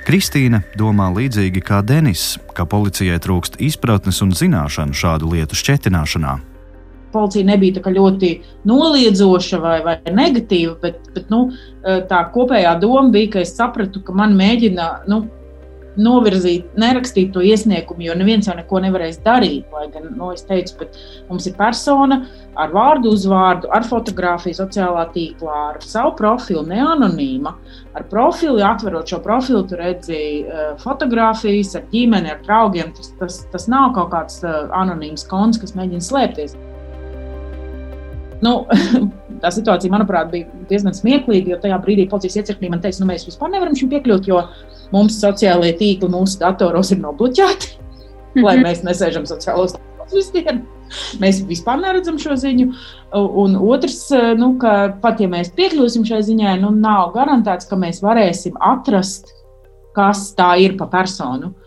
Kristīna 0.06 0.60
domā 0.78 1.08
līdzīgi 1.10 1.58
kā 1.66 1.80
Denis, 1.82 2.36
ka 2.54 2.62
policijai 2.70 3.18
trūkst 3.18 3.56
izpratnes 3.58 4.20
un 4.22 4.30
zināšanu 4.38 4.94
šādu 4.94 5.32
lietu 5.32 5.58
šķetināšanā. 5.58 6.36
Policija 7.10 7.48
nebija 7.48 7.80
tā 7.80 7.90
ļoti 7.90 8.30
noliedzoša 8.68 9.58
vai, 9.58 9.80
vai 9.82 9.96
negatīva, 10.06 10.76
bet, 10.84 11.00
bet 11.16 11.32
nu, 11.32 11.48
tā 11.82 12.20
kopējā 12.30 12.76
doma 12.78 13.08
bija, 13.10 13.32
ka 13.34 13.42
es 13.42 13.56
sapratu, 13.58 14.04
ka 14.06 14.14
man 14.14 14.36
mēģina 14.38 14.86
nu, 15.10 15.24
novirzīt, 16.00 16.68
nerakstīt 16.78 17.32
to 17.34 17.42
iesniegumu, 17.44 18.04
jo 18.06 18.16
neviens 18.18 18.48
jau 18.48 18.54
neko 18.56 18.80
nevarēs 18.84 19.18
darīt. 19.24 19.66
Lai 19.74 19.86
gan, 19.92 20.10
nu, 20.16 20.30
es 20.34 20.44
teicu, 20.46 20.76
bet 20.82 20.98
mums 21.30 21.48
ir 21.48 21.56
persona 21.58 22.20
ar 22.58 22.72
vārdu, 22.74 23.12
uzvārdu, 23.16 23.70
ar 23.74 23.86
fotografiju, 23.88 24.58
sociālā 24.58 25.06
tīklā, 25.14 25.62
ar 25.72 25.80
savu 25.84 26.14
profilu, 26.18 26.64
neanonīma. 26.68 27.54
Ar 27.96 28.06
profilu, 28.10 28.60
atverot 28.66 29.08
šo 29.08 29.22
profilu, 29.24 29.64
tu 29.68 29.80
redzi 29.80 30.20
uh, 30.44 30.72
fotografijas 30.82 31.74
ar 31.78 31.86
ģimeni, 31.92 32.32
ar 32.32 32.40
draugiem. 32.44 32.92
Tas, 32.96 33.12
tas, 33.20 33.42
tas 33.52 33.68
nav 33.72 33.92
kaut 33.96 34.12
kāds 34.14 34.42
uh, 34.44 34.66
anonīms 34.76 35.26
konts, 35.30 35.60
kas 35.62 35.76
mēģina 35.78 36.04
slēpties. 36.04 36.56
Nu, 38.44 38.66
tā 39.42 39.52
situācija, 39.54 39.92
manuprāt, 39.92 40.30
bija 40.32 40.66
diezgan 40.70 40.96
smieklīga, 40.96 41.54
jo 41.54 41.60
tajā 41.62 41.78
brīdī 41.82 42.06
policijas 42.10 42.42
iecirknī 42.42 42.70
man 42.72 42.82
teica, 42.84 43.02
nu, 43.02 43.10
mēs 43.10 43.26
vispār 43.28 43.52
nevaram 43.52 43.76
šim 43.78 43.90
piekļūt, 43.92 44.28
jo 44.30 44.42
mums 44.94 45.18
sociālajie 45.22 45.76
tīkli 45.80 46.10
mūsu 46.12 46.40
datoros 46.42 46.92
ir 46.94 47.02
nobloķēti, 47.02 47.76
mm 47.76 47.84
-hmm. 48.34 48.46
lai 48.46 48.56
mēs 48.62 48.82
nesēžam 48.86 49.28
sociālos 49.28 49.76
tīklos 49.76 50.14
visu 50.14 50.32
dienu. 50.38 50.64
Mēs 51.18 51.40
vispār 51.42 51.80
neredzam 51.82 52.18
šo 52.18 52.36
ziņu. 52.38 52.68
Un 53.42 53.56
otrs, 53.56 54.10
nu, 54.38 54.52
ka 54.58 54.94
pat 55.02 55.20
ja 55.20 55.26
mēs 55.28 55.50
piekļūsim 55.56 56.04
šai 56.06 56.20
ziņai, 56.22 56.60
nu, 56.62 56.70
nav 56.70 57.10
garantēts, 57.16 57.66
ka 57.66 57.76
mēs 57.76 57.98
varēsim 58.02 58.54
atrast, 58.60 59.32
kas 59.98 60.28
tā 60.38 60.54
ir 60.62 60.76
pa 60.78 60.86
personu. 60.86 61.46
Uh, 61.46 61.65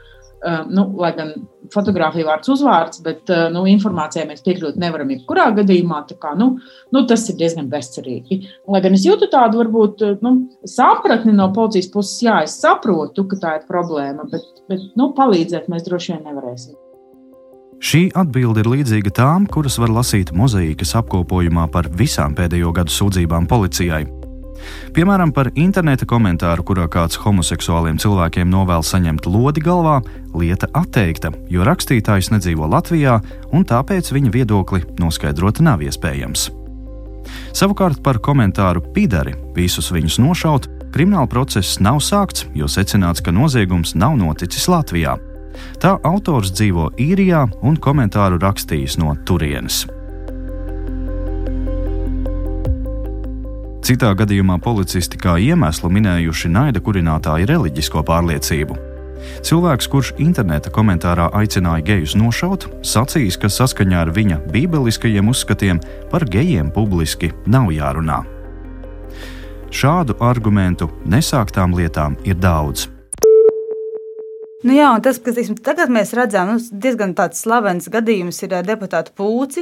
nu, 0.69 0.85
lai 0.99 1.11
gan 1.17 1.33
fotografija 1.73 2.27
vārds 2.27 2.49
uzvārds, 2.53 3.01
bet 3.05 3.29
uh, 3.33 3.47
nu, 3.53 3.65
informācijai 3.69 4.25
mēs 4.29 4.43
piekļūt 4.45 4.79
nevaram 4.81 5.11
jebkurā 5.13 5.49
gadījumā. 5.59 6.01
Kā, 6.21 6.33
nu, 6.39 6.51
nu, 6.95 7.03
tas 7.09 7.27
ir 7.29 7.37
diezgan 7.39 7.69
bezcerīgi. 7.71 8.41
Lai 8.71 8.81
gan 8.85 8.95
es 8.97 9.05
jūtu 9.07 9.29
tādu 9.31 9.61
varbūt 9.61 10.05
uh, 10.05 10.19
nu, 10.25 10.35
sapratni 10.67 11.35
no 11.35 11.49
policijas 11.55 11.91
puses, 11.93 12.19
jā, 12.25 12.41
es 12.47 12.57
saprotu, 12.61 13.27
ka 13.29 13.41
tā 13.41 13.55
ir 13.59 13.65
problēma, 13.69 14.27
bet, 14.31 14.47
bet 14.71 14.85
nu, 14.99 15.11
palīdzēt 15.17 15.69
mēs 15.71 15.87
droši 15.87 16.15
vien 16.15 16.29
nevarēsim. 16.29 16.77
Šī 17.79 18.09
atbilde 18.19 18.59
ir 18.59 18.67
līdzīga 18.67 19.13
tām, 19.15 19.45
kuras 19.47 19.77
var 19.79 19.93
lasīt 19.95 20.33
mozaīkas 20.35 20.97
apkopojumā 20.99 21.69
par 21.71 21.87
visām 22.01 22.35
pēdējo 22.35 22.73
gadu 22.75 22.91
sūdzībām 22.91 23.47
policijai. 23.47 24.03
Piemēram, 24.95 25.31
par 25.35 25.51
interneta 25.55 26.07
komentāru, 26.09 26.65
kurā 26.65 26.87
kāds 26.91 27.19
homoseksuāliem 27.23 27.99
cilvēkiem 28.01 28.49
novēl 28.49 28.83
saņemt 28.85 29.27
lodi 29.29 29.63
galvā, 29.63 29.99
lieta 30.35 30.69
atteikta, 30.77 31.31
jo 31.49 31.65
rakstītājs 31.67 32.31
nedzīvo 32.33 32.69
Latvijā 32.69 33.19
un 33.53 33.65
tāpēc 33.67 34.11
viņa 34.15 34.33
viedokli 34.33 34.83
noskaidrot 34.99 35.61
nav 35.65 35.83
iespējams. 35.85 36.49
Savukārt 37.53 38.01
par 38.03 38.19
komentāru 38.23 38.81
pidari 38.95 39.35
visus 39.55 39.91
viņus 39.93 40.19
nošaut, 40.23 40.69
krimināla 40.93 41.29
process 41.29 41.79
nav 41.83 42.01
sākts, 42.01 42.47
jo 42.57 42.69
secināts, 42.71 43.21
ka 43.21 43.33
noziegums 43.35 43.95
nav 43.95 44.17
noticis 44.17 44.69
Latvijā. 44.71 45.17
Tā 45.81 45.95
autors 46.05 46.53
dzīvo 46.55 46.91
īrijā 47.01 47.45
un 47.65 47.77
komentāru 47.77 48.39
rakstījis 48.41 48.99
no 49.01 49.15
turienes. 49.25 49.85
Citā 53.89 54.11
gadījumā 54.13 54.59
policisti 54.61 55.17
kā 55.17 55.31
iemeslu 55.41 55.89
minējuši 55.89 56.51
naida 56.53 56.77
kurinātāja 56.85 57.47
reliģisko 57.49 58.03
pārliecību. 58.05 58.75
Cilvēks, 59.47 59.87
kurš 59.89 60.11
interneta 60.21 60.69
komentārā 60.69 61.25
aicināja 61.39 61.87
gejus 61.87 62.13
nošaut, 62.13 62.67
sacīs, 62.85 63.39
ka 63.41 63.49
saskaņā 63.49 64.03
ar 64.05 64.11
viņa 64.13 64.37
bībeliskajiem 64.53 65.33
uzskatiem 65.33 65.81
par 66.13 66.27
gejiem 66.29 66.69
publiski 66.75 67.31
nav 67.49 67.73
jārunā. 67.73 68.21
Šādu 69.73 70.19
argumentu 70.21 70.91
nesāktām 71.09 71.73
lietām 71.73 72.21
ir 72.29 72.37
daudz. 72.37 72.91
Nu 74.59 74.73
jā, 74.75 74.89
tas, 74.99 75.15
kas 75.23 75.37
tiksim, 75.37 75.55
tagad 75.63 75.87
mēs 75.87 76.09
redzam, 76.11 76.49
nu, 76.51 76.59
diezgan 76.83 77.13
tāds 77.15 77.39
slavens 77.45 77.85
gadījums 77.87 78.41
ir 78.43 78.57
deputāta 78.67 79.13
Pūci, 79.15 79.61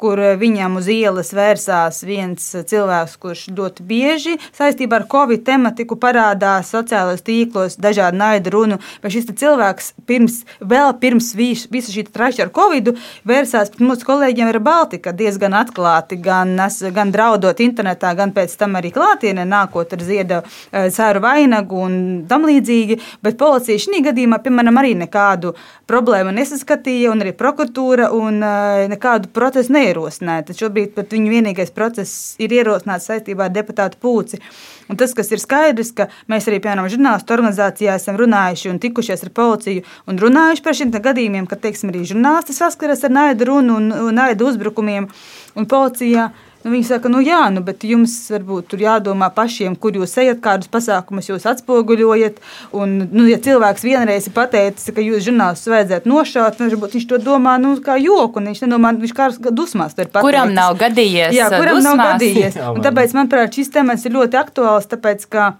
kur 0.00 0.16
viņam 0.40 0.78
uz 0.80 0.86
ielas 0.88 1.34
vērsās 1.36 1.98
viens 2.08 2.46
cilvēks, 2.70 3.18
kurš 3.20 3.42
ļoti 3.52 3.84
bieži 3.84 4.38
saistībā 4.56 4.96
ar 4.96 5.04
Covid 5.12 5.44
tematiku 5.44 5.98
parādās 6.00 6.70
sociālajos 6.72 7.20
tīklos, 7.26 7.76
dažādu 7.84 8.16
naidu 8.16 8.54
runu. 8.54 8.78
Bet 9.02 9.12
šis 9.12 9.28
cilvēks 9.42 9.90
pirms, 10.08 10.38
vēl 10.72 10.94
pirms 11.02 11.28
visa 11.36 11.92
šī 11.92 12.06
traša 12.08 12.46
ar 12.46 12.54
Covid 12.56 12.94
vērsās 13.28 13.74
pret 13.76 13.84
mūsu 13.90 14.08
kolēģiem 14.08 14.54
ar 14.54 14.60
Baltika 14.64 15.12
diezgan 15.12 15.58
atklāti, 15.60 16.16
gan, 16.16 16.56
gan 16.96 17.12
draudot 17.12 17.60
internetā, 17.60 18.14
gan 18.16 18.32
pēc 18.32 18.56
tam 18.64 18.80
arī 18.80 18.94
klātienē 18.96 19.44
nākot 19.52 19.92
ar 19.98 20.08
ziedu 20.08 20.40
cēru 20.72 21.26
vainagu 21.28 21.84
un 21.84 22.00
tam 22.32 22.48
līdzīgi. 22.48 23.02
Bet 23.20 23.36
policija 23.44 23.84
šī 23.84 24.00
gadījumā 24.08 24.29
gadījumā, 24.30 24.42
piemēram, 24.42 24.78
arī 24.78 24.94
nekādu 24.94 25.54
problēmu 25.88 26.32
nesaskatīja, 26.32 27.10
un 27.10 27.22
arī 27.22 27.32
prokuratūra 27.34 28.10
un 28.12 28.42
uh, 28.42 28.88
nekādu 28.88 29.30
procesu 29.32 29.72
neierosināja. 29.72 30.46
Tad 30.48 30.58
šobrīd 30.60 30.94
pat 30.94 31.10
viņa 31.12 31.30
vienīgais 31.30 31.72
process 31.74 32.36
ir 32.38 32.52
ierosināts 32.52 33.08
saistībā 33.10 33.48
ar 33.48 33.54
deputātu 33.54 33.98
Pūci. 34.00 34.40
Un 34.88 34.96
tas, 34.96 35.14
kas 35.14 35.30
ir 35.30 35.40
skaidrs, 35.40 35.92
ka 35.94 36.08
mēs 36.28 36.48
arī, 36.48 36.60
piemēram, 36.60 36.88
žurnālistu 36.90 37.34
organizācijā 37.34 37.96
esam 37.98 38.18
runājuši 38.18 38.70
un 38.70 38.80
tikušies 38.82 39.24
ar 39.24 39.30
policiju 39.30 39.84
un 40.06 40.18
runājuši 40.18 40.64
par 40.64 40.74
šiem 40.74 40.90
gadījumiem, 40.90 41.46
kad, 41.46 41.62
teiksim, 41.62 41.90
arī 41.92 42.04
žurnālisti 42.08 42.56
saskaras 42.56 43.04
ar 43.06 43.14
naidu 43.14 43.50
runu 43.50 43.78
un, 43.78 43.90
un 43.92 44.14
naidu 44.14 44.50
uzbrukumiem 44.50 45.10
un 45.56 45.66
policijā. 45.66 46.30
Nu, 46.60 46.74
viņi 46.74 46.84
saka, 46.90 47.08
nu 47.08 47.22
jā, 47.24 47.40
nu, 47.54 47.62
bet 47.64 47.86
jums 47.88 48.12
varbūt 48.28 48.66
tur 48.72 48.82
jādomā 48.84 49.30
pašiem, 49.32 49.76
kur 49.80 49.96
jūs 49.96 50.12
ejat, 50.20 50.42
kādus 50.44 50.68
pasākumus 50.72 51.30
jūs 51.30 51.46
atspoguļojat. 51.48 52.42
Un, 52.76 52.98
nu, 53.08 53.24
ja 53.30 53.38
cilvēks 53.40 53.86
vienreiz 53.86 54.28
ir 54.28 54.34
pateicis, 54.36 54.92
ka 54.92 55.04
jūs 55.04 55.24
žurnālistus 55.24 55.72
vajadzētu 55.72 56.12
nošaut, 56.12 56.58
tad 56.58 56.74
varbūt 56.74 56.98
viņš 56.98 57.08
to 57.14 57.20
domā 57.24 57.56
nu, 57.62 57.72
kā 57.84 57.96
joku, 58.02 58.42
un 58.42 58.52
viņš 58.52 58.60
nedomā, 58.66 58.92
viņš 59.00 59.16
kā 59.16 59.30
dusmās 59.48 59.96
to 59.96 60.04
ir 60.04 60.12
pateicis. 60.12 60.28
Kuram 60.28 60.52
nav 60.56 60.76
gadījies? 60.80 61.32
Jā, 61.38 61.48
kuram 61.54 61.80
dusmās? 61.80 61.96
nav 61.96 62.12
gadījies. 62.12 62.60
Un 62.74 62.84
tāpēc, 62.84 63.16
manuprāt, 63.16 63.56
šis 63.56 63.72
temats 63.72 64.04
ir 64.04 64.18
ļoti 64.18 64.40
aktuāls, 64.44 64.90
tāpēc, 64.92 65.26
ka 65.32 65.50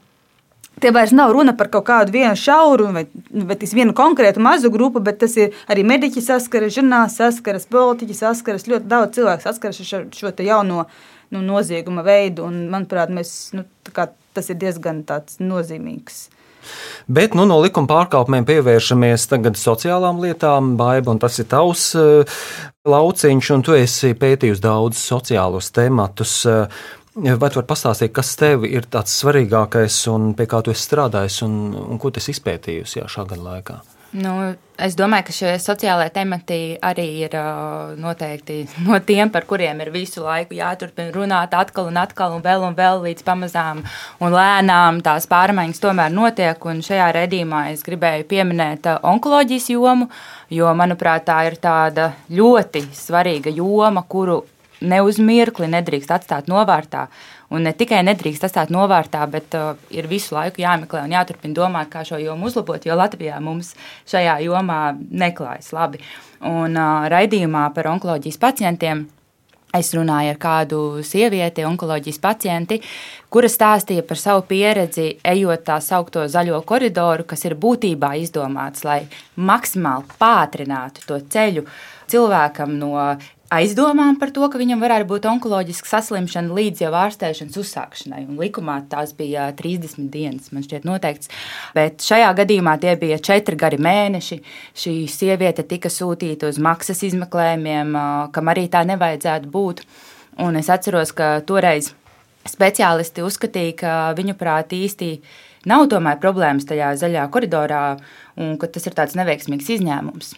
Tie 0.80 0.92
vairs 0.96 1.12
nav 1.12 1.34
runa 1.36 1.52
par 1.56 1.68
kaut 1.72 1.84
kādu 1.88 2.14
vienu 2.14 2.32
šauru 2.38 2.88
vai, 2.94 3.04
vai 3.50 3.56
vienu 3.60 3.94
konkrētu 3.96 4.40
mazu 4.40 4.70
grupu, 4.72 5.02
bet 5.04 5.20
tas 5.20 5.36
ir 5.36 5.54
arī 5.70 5.84
mediķi 5.86 6.22
saskaras, 6.24 6.74
žurnālisti 6.78 7.20
saskaras, 7.20 7.68
politiķi 7.70 8.16
saskaras. 8.16 8.68
Ļoti 8.70 8.90
daudz 8.90 9.18
cilvēku 9.18 9.44
saskaras 9.44 9.80
ar 9.82 9.90
šo, 9.92 10.02
šo 10.16 10.34
jauno 10.46 10.86
nu, 11.30 11.44
nozieguma 11.44 12.04
veidu. 12.06 12.48
Un, 12.48 12.66
manuprāt, 12.72 13.12
mēs, 13.12 13.52
nu, 13.56 13.66
kā, 13.92 14.08
tas 14.36 14.48
ir 14.52 14.60
diezgan 14.60 15.04
nozīmīgs. 15.40 16.28
Bet 17.10 17.34
nu, 17.34 17.46
no 17.48 17.56
likuma 17.62 17.88
pārkāpumiem 17.90 18.44
pievēršamies 18.48 19.26
tagad 19.30 19.58
sociālām 19.58 20.20
lietām, 20.22 20.74
Baiba, 20.78 21.14
un 21.14 21.20
tas 21.22 21.38
ir 21.40 21.48
tavs 21.50 21.86
uh, 21.98 22.40
lauciņš, 22.88 23.50
un 23.56 23.64
tu 23.66 23.76
esi 23.76 24.12
pētījis 24.18 24.62
daudzus 24.62 25.06
sociālus 25.10 25.72
tematus. 25.76 26.36
Uh, 26.48 26.82
Vai 27.20 27.50
tu 27.52 27.58
vari 27.58 27.68
pastāstīt, 27.68 28.14
kas 28.16 28.32
tev 28.40 28.64
ir 28.64 28.86
tāds 28.88 29.12
svarīgākais 29.20 29.96
un 30.08 30.30
pie 30.36 30.46
kā 30.48 30.62
tu 30.64 30.72
esi 30.72 30.86
strādājis 30.88 31.42
un, 31.44 31.56
un 31.76 31.98
ko 32.00 32.08
tu 32.08 32.22
esi 32.22 32.32
izpētījusi 32.32 33.02
jā, 33.02 33.08
šā 33.12 33.26
gada 33.28 33.44
laikā? 33.44 33.80
Nu, 34.10 34.32
es 34.80 34.96
domāju, 34.98 35.28
ka 35.28 35.34
šie 35.34 35.50
sociālai 35.62 36.08
temati 36.10 36.74
arī 36.82 37.04
ir 37.28 37.34
noteikti 38.00 38.56
no 38.82 38.98
tiem, 39.06 39.30
par 39.30 39.44
kuriem 39.46 39.82
ir 39.84 39.92
visu 39.94 40.24
laiku 40.24 40.56
jāturpina 40.56 41.12
runāt 41.14 41.52
atkal 41.54 41.90
un 41.92 42.00
atkal, 42.00 42.34
un 42.34 42.42
vēl 42.42 42.64
un 42.66 42.74
vēl 42.78 43.04
līdz 43.04 43.26
pamazām 43.26 43.84
un 44.18 44.34
lēnām 44.34 44.98
tās 45.06 45.28
pārmaiņas 45.30 45.82
tomēr 45.84 46.10
notiek. 46.14 46.66
Un 46.66 46.80
šajā 46.82 47.10
redzījumā 47.20 47.66
es 47.74 47.84
gribēju 47.86 48.26
pieminēt 48.32 48.88
onkoloģijas 48.98 49.68
jomu, 49.76 50.08
jo, 50.50 50.72
manuprāt, 50.74 51.28
tā 51.28 51.44
ir 51.50 51.60
tāda 51.62 52.14
ļoti 52.32 52.88
svarīga 52.96 53.52
joma, 53.54 54.02
kuru 54.08 54.40
ne 54.80 55.02
uz 55.04 55.20
mirkli 55.20 55.68
nedrīkst 55.70 56.12
atstāt 56.14 56.50
novārtā. 56.50 57.06
Un 57.50 57.64
ne 57.66 57.72
tikai 57.74 58.00
nedrīkst 58.06 58.44
atstāt 58.46 58.70
novārtā, 58.70 59.24
bet 59.30 59.54
uh, 59.58 59.72
ir 59.90 60.06
visu 60.10 60.36
laiku 60.36 60.62
jāmeklē 60.62 61.04
un 61.06 61.14
jāturpina 61.16 61.56
domāt, 61.56 61.90
kā 61.92 62.04
šo 62.06 62.20
jomu 62.22 62.46
uzlabot, 62.46 62.84
jo 62.86 62.98
Latvijā 62.98 63.40
mums 63.42 63.74
šajā 64.10 64.38
jomā 64.46 64.82
neklājas 64.96 65.72
labi. 65.74 66.02
Un 66.46 66.78
uh, 66.78 67.08
raidījumā 67.10 67.68
par 67.74 67.90
onkoloģijas 67.90 68.38
pacientiem 68.40 69.08
Es 69.70 69.92
runāju 69.94 70.32
ar 70.32 70.38
kādu 70.42 70.78
sievieti, 71.06 71.62
onkoloģijas 71.62 72.16
pacienti, 72.18 72.80
kura 73.30 73.46
stāstīja 73.46 74.02
par 74.02 74.18
savu 74.18 74.42
pieredzi, 74.48 75.12
ejot 75.22 75.62
tā 75.68 75.76
saucamo 75.84 76.26
zaļo 76.26 76.58
koridoru, 76.66 77.22
kas 77.30 77.46
ir 77.46 77.54
būtībā 77.54 78.16
izdomāts, 78.18 78.82
lai 78.82 79.04
maksimāli 79.38 80.10
pātrinātu 80.18 81.06
to 81.06 81.20
ceļu 81.22 81.62
cilvēkam 82.10 82.74
no 82.80 82.96
aizdomām 83.50 84.16
par 84.20 84.30
to, 84.34 84.46
ka 84.50 84.58
viņam 84.60 84.82
varētu 84.82 85.08
būt 85.10 85.26
onkoloģiska 85.30 85.90
saslimšana 85.90 86.54
līdz 86.54 86.84
jau 86.84 86.92
ārstēšanas 87.02 87.58
uzsākšanai. 87.60 88.22
Un 88.28 88.38
likumā 88.40 88.78
tās 88.90 89.12
bija 89.16 89.48
30 89.58 90.10
dienas, 90.12 90.50
man 90.54 90.64
šķiet, 90.66 90.86
noteikts. 90.88 91.30
Bet 91.76 92.04
šajā 92.06 92.30
gadījumā 92.40 92.76
tie 92.82 92.94
bija 93.00 93.18
četri 93.18 93.58
gari 93.60 93.80
mēneši. 93.82 94.40
Šī 94.78 94.94
sieviete 95.10 95.66
tika 95.66 95.90
sūtīta 95.92 96.50
uz 96.50 96.60
maksas 96.62 97.02
izmeklējumiem, 97.10 97.96
kam 98.34 98.52
arī 98.52 98.68
tā 98.72 98.84
nevajadzētu 98.88 99.50
būt. 99.50 99.84
Un 100.40 100.56
es 100.60 100.70
atceros, 100.72 101.12
ka 101.12 101.40
toreiz 101.46 101.90
speciālisti 102.48 103.24
uzskatīja, 103.26 103.78
ka 103.82 103.94
viņu 104.16 104.36
prāt 104.38 104.72
īsti 104.72 105.16
nav 105.68 105.88
tomēr 105.92 106.20
problēmas 106.22 106.68
tajā 106.68 106.94
zaļā 107.02 107.26
koridorā 107.34 107.84
un 108.40 108.54
ka 108.60 108.70
tas 108.72 108.86
ir 108.88 108.96
tāds 108.96 109.18
neveiksmīgs 109.18 109.74
izņēmums. 109.76 110.32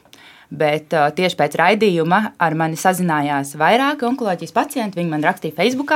Bet 0.53 0.93
uh, 0.93 1.09
tieši 1.17 1.39
pēc 1.39 1.57
raidījuma 1.57 2.21
ar 2.43 2.57
mani 2.59 2.77
sazinājās 2.77 3.55
vairāki 3.57 4.05
onkoloģijas 4.05 4.53
pacienti. 4.53 4.99
Viņi 5.01 5.13
man 5.15 5.25
rakstīja 5.25 5.57
Facebook, 5.57 5.95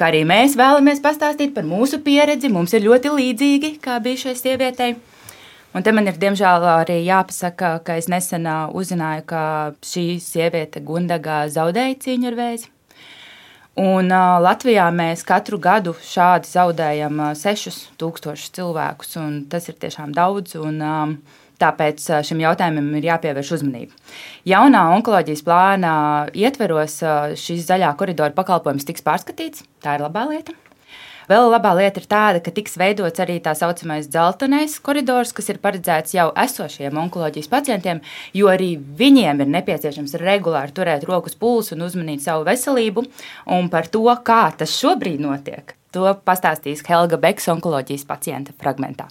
ka 0.00 0.08
arī 0.08 0.22
mēs 0.28 0.56
vēlamies 0.56 1.02
pastāstīt 1.04 1.52
par 1.52 1.68
mūsu 1.68 2.00
pieredzi. 2.04 2.48
Mums 2.52 2.72
ir 2.72 2.86
ļoti 2.86 3.12
līdzīgi, 3.18 3.74
kā 3.84 3.98
bija 4.04 4.24
šai 4.24 4.36
sievietei. 4.40 4.94
Un 5.72 5.84
te 5.84 5.92
man 5.92 6.08
ir 6.08 6.16
diemžēl 6.20 6.64
arī 6.68 6.98
jāpasaka, 7.06 7.78
ka 7.84 7.96
es 8.00 8.08
nesen 8.12 8.48
uh, 8.48 8.68
uzzināju, 8.76 9.24
ka 9.28 9.42
šī 9.84 10.06
sieviete 10.20 10.82
Gundaga 10.84 11.46
zaudēja 11.52 11.96
cīņu 12.06 12.28
ar 12.28 12.36
vēzi. 12.40 12.72
Un 13.80 14.12
uh, 14.12 14.36
Latvijā 14.44 14.90
mēs 14.92 15.22
katru 15.24 15.56
gadu 15.56 15.94
šādi 16.04 16.50
zaudējam 16.50 17.22
uh, 17.24 17.30
6000 17.36 18.52
cilvēkus, 18.58 19.16
un 19.20 19.38
tas 19.48 19.68
ir 19.72 19.78
tiešām 19.80 20.12
daudz. 20.16 20.58
Un, 20.60 20.76
uh, 20.84 21.38
Tāpēc 21.62 22.08
šim 22.26 22.42
jautājumam 22.42 22.88
ir 22.98 23.06
jāpievērš 23.12 23.52
uzmanība. 23.58 23.94
Jaunā 24.48 24.82
onkoloģijas 24.96 25.44
plāna 25.46 25.92
ietveros 26.34 26.98
šis 27.38 27.62
zaļā 27.68 27.92
koridora 28.00 28.34
pakalpojums 28.34 28.88
tiks 28.88 29.06
pārskatīts. 29.06 29.62
Tā 29.84 29.98
ir 29.98 30.06
labā 30.08 30.26
lieta. 30.32 30.56
Vēl 31.30 31.52
labā 31.52 31.70
lieta 31.78 32.02
ir 32.02 32.06
tāda, 32.10 32.40
ka 32.42 32.50
tiks 32.54 32.74
veidots 32.80 33.22
arī 33.22 33.38
tā 33.42 33.54
saucamais 33.56 34.08
dzeltenais 34.10 34.74
koridors, 34.82 35.30
kas 35.36 35.52
ir 35.52 35.60
paredzēts 35.62 36.16
jau 36.16 36.26
esošiem 36.44 36.98
onkoloģijas 37.04 37.50
pacientiem, 37.52 38.02
jo 38.34 38.50
arī 38.50 38.74
viņiem 38.98 39.44
ir 39.44 39.54
nepieciešams 39.54 40.18
regulāri 40.22 40.74
turēt 40.74 41.06
rokas 41.08 41.38
pulsu 41.38 41.76
un 41.76 41.86
uzmanīt 41.86 42.26
savu 42.26 42.44
veselību. 42.50 43.06
Un 43.54 43.70
par 43.72 43.86
to, 43.86 44.04
kā 44.26 44.42
tas 44.58 44.74
šobrīd 44.82 45.22
notiek, 45.22 45.76
to 45.94 46.10
pastāstīs 46.26 46.84
Helga 46.90 47.20
Beks, 47.22 47.50
onkoloģijas 47.54 48.08
pacienta 48.10 48.58
fragmentā. 48.58 49.08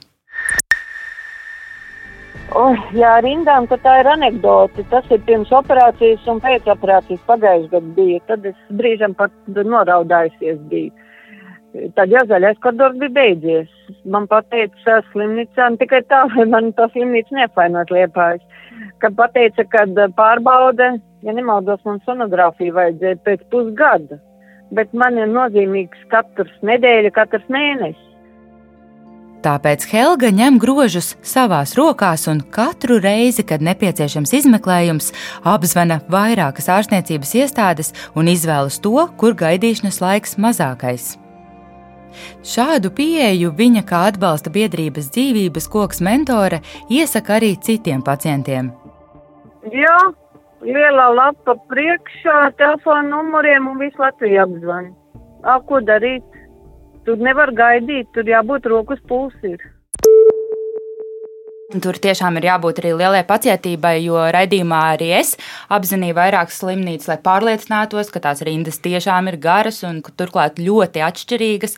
Oh, 2.51 2.75
jā, 2.91 3.13
rindām, 3.23 3.63
ka 3.71 3.77
tā 3.79 3.93
ir 4.01 4.07
anekdote. 4.11 4.83
Tas 4.91 5.05
ir 5.13 5.21
pirms 5.27 5.53
operācijas 5.55 6.25
un 6.27 6.41
pēc 6.43 6.65
operācijas 6.73 7.21
pagājušajā 7.29 7.71
gadā 7.71 7.93
bija. 7.95 8.19
Tad 8.27 8.47
es 8.49 8.57
brīžam 8.75 9.15
pat 9.15 9.31
noraudājusies 9.55 10.59
biju. 10.71 10.91
Tad 11.95 12.11
jau 12.11 12.25
zaļais 12.27 12.59
koridors 12.59 12.97
bija 12.99 13.15
beidzies. 13.15 13.71
Man 14.03 14.27
pateica 14.27 14.97
slimnīcā, 15.13 15.69
tikai 15.79 16.01
tā, 16.11 16.25
lai 16.33 16.49
man 16.51 16.73
to 16.75 16.89
slimnīcu 16.91 17.39
nefainot 17.39 17.95
liepājas. 17.95 18.43
Kad 18.99 19.15
pateica, 19.15 19.63
kad 19.71 19.95
pārbauda, 20.19 20.97
ja 21.23 21.37
nemaldos, 21.37 21.79
man 21.87 22.03
sonogrāfiju 22.03 22.75
vajadzēja 22.75 23.23
pēc 23.23 23.47
pusgada. 23.53 24.19
Bet 24.75 24.91
man 24.91 25.15
ir 25.19 25.31
nozīmīgs 25.31 26.03
katrs 26.11 26.51
nedēļa, 26.67 27.15
katrs 27.15 27.47
mēnesis. 27.47 28.10
Tāpēc 29.41 29.87
Helga 29.89 30.29
ņem 30.29 30.59
grožus 30.61 31.15
savās 31.25 31.73
rokās 31.73 32.27
un 32.29 32.43
katru 32.53 32.99
reizi, 33.01 33.41
kad 33.41 33.63
nepieciešams 33.65 34.35
izmeklējums, 34.37 35.09
apzvana 35.49 35.97
vairākas 36.13 36.69
ārstniecības 36.69 37.33
iestādes 37.39 37.89
un 38.13 38.29
izvēlas 38.29 38.77
to, 38.83 38.93
kur 39.17 39.33
gaidīšanas 39.39 39.97
laiks 40.03 40.37
mazākais. 40.37 41.15
Šādu 42.45 42.91
pieeju 42.93 43.49
viņa 43.57 43.81
kā 43.87 44.03
atbalsta 44.11 44.53
biedrības 44.53 45.09
dzīvības 45.15 45.69
koks 45.73 46.03
mentore 46.05 46.61
iesaka 46.91 47.39
arī 47.39 47.55
citiem 47.57 48.03
pacientiem. 48.05 48.69
Jā, 49.73 49.97
lielā 50.61 51.07
lapa 51.17 51.55
priekšā, 51.71 52.51
telefona 52.61 53.07
numuriem 53.09 53.71
un 53.73 53.81
visu 53.81 54.05
Latviju 54.05 54.43
apzvanu. 54.45 54.93
Ko 55.65 55.81
darīt? 55.81 56.30
Tur 57.05 57.17
nevar 57.17 57.49
gaidīt, 57.57 58.09
tur 58.13 58.27
jābūt 58.29 58.67
rokas 58.69 58.99
pulsīm. 59.09 59.57
Tur 61.71 61.95
tiešām 62.03 62.35
ir 62.35 62.49
jābūt 62.49 62.81
arī 62.81 62.89
lielai 62.99 63.21
pacietībai, 63.27 63.93
jo 64.03 64.19
raidījumā 64.33 64.79
arī 64.91 65.07
es 65.21 65.37
apzināju 65.71 66.17
vairākas 66.17 66.57
slimnīcas, 66.59 67.07
lai 67.07 67.17
pārliecinātos, 67.23 68.11
ka 68.11 68.19
tās 68.25 68.41
rindas 68.43 68.81
tiešām 68.83 69.29
ir 69.31 69.37
garas 69.39 69.79
un 69.87 70.01
turklāt 70.03 70.59
ļoti 70.59 71.03
atšķirīgas. 71.07 71.77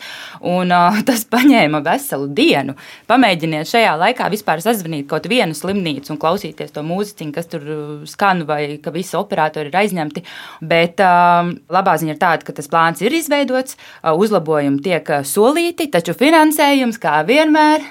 Un, 0.49 0.73
uh, 0.73 0.97
tas 1.09 1.27
paņēma 1.29 1.83
veselu 1.85 2.29
dienu. 2.33 2.77
Pamēģiniet 3.11 3.69
šajā 3.69 3.93
laikā 4.01 4.31
vispār 4.33 4.63
sazvanīt 4.65 5.05
kaut 5.11 5.29
vienu 5.29 5.53
slimnīcu 5.57 6.15
un 6.15 6.21
klausīties 6.21 6.73
to 6.73 6.81
mūziķu, 6.87 7.29
kas 7.35 7.51
tur 7.51 7.69
skan, 8.09 8.47
vai 8.49 8.79
ka 8.81 8.93
visi 8.95 9.17
operatori 9.19 9.69
ir 9.69 9.81
aizņemti. 9.83 10.25
Bet 10.73 11.03
uh, 11.05 11.53
labā 11.73 11.99
ziņa 12.01 12.15
ir 12.15 12.21
tāda, 12.23 12.47
ka 12.47 12.57
tas 12.57 12.71
plāns 12.71 13.03
ir 13.05 13.13
izveidots, 13.13 13.77
uzlabojumi 14.01 14.81
tiek 14.85 15.17
solīti, 15.27 15.91
taču 15.93 16.17
finansējums, 16.17 16.97
kā 17.03 17.19
vienmēr, 17.27 17.85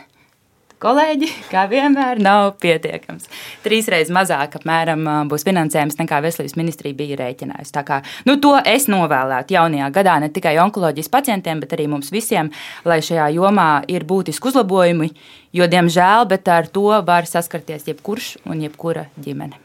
kolēģi, 0.83 1.29
kā 1.53 1.65
vienmēr, 1.71 2.21
nav 2.23 2.57
pietiekams. 2.63 3.29
Trīsreiz 3.65 4.11
mazāk 4.15 4.59
apmēram 4.59 5.07
būs 5.31 5.47
finansējums 5.47 5.99
nekā 6.01 6.21
veselības 6.25 6.59
ministrija 6.59 6.99
bija 6.99 7.19
rēķinājusi. 7.23 7.75
Kā 7.87 8.03
nu, 8.29 8.39
to 8.43 8.55
es 8.69 8.89
novēlētu 8.93 9.57
jaunajā 9.57 9.91
gadā 9.95 10.19
ne 10.23 10.31
tikai 10.35 10.57
onkoloģijas 10.65 11.11
pacientiem, 11.13 11.63
bet 11.63 11.77
arī 11.77 11.89
mums 11.93 12.13
visiem, 12.15 12.53
lai 12.89 13.01
šajā 13.05 13.31
jomā 13.39 13.71
ir 13.93 14.07
būtiski 14.09 14.53
uzlabojumi, 14.53 15.13
jo, 15.55 15.69
diemžēl, 15.75 16.27
ar 16.53 16.73
to 16.73 16.89
var 17.07 17.29
saskarties 17.31 17.87
jebkurš 17.91 18.37
un 18.47 18.67
jebkura 18.67 19.09
ģimene. 19.23 19.62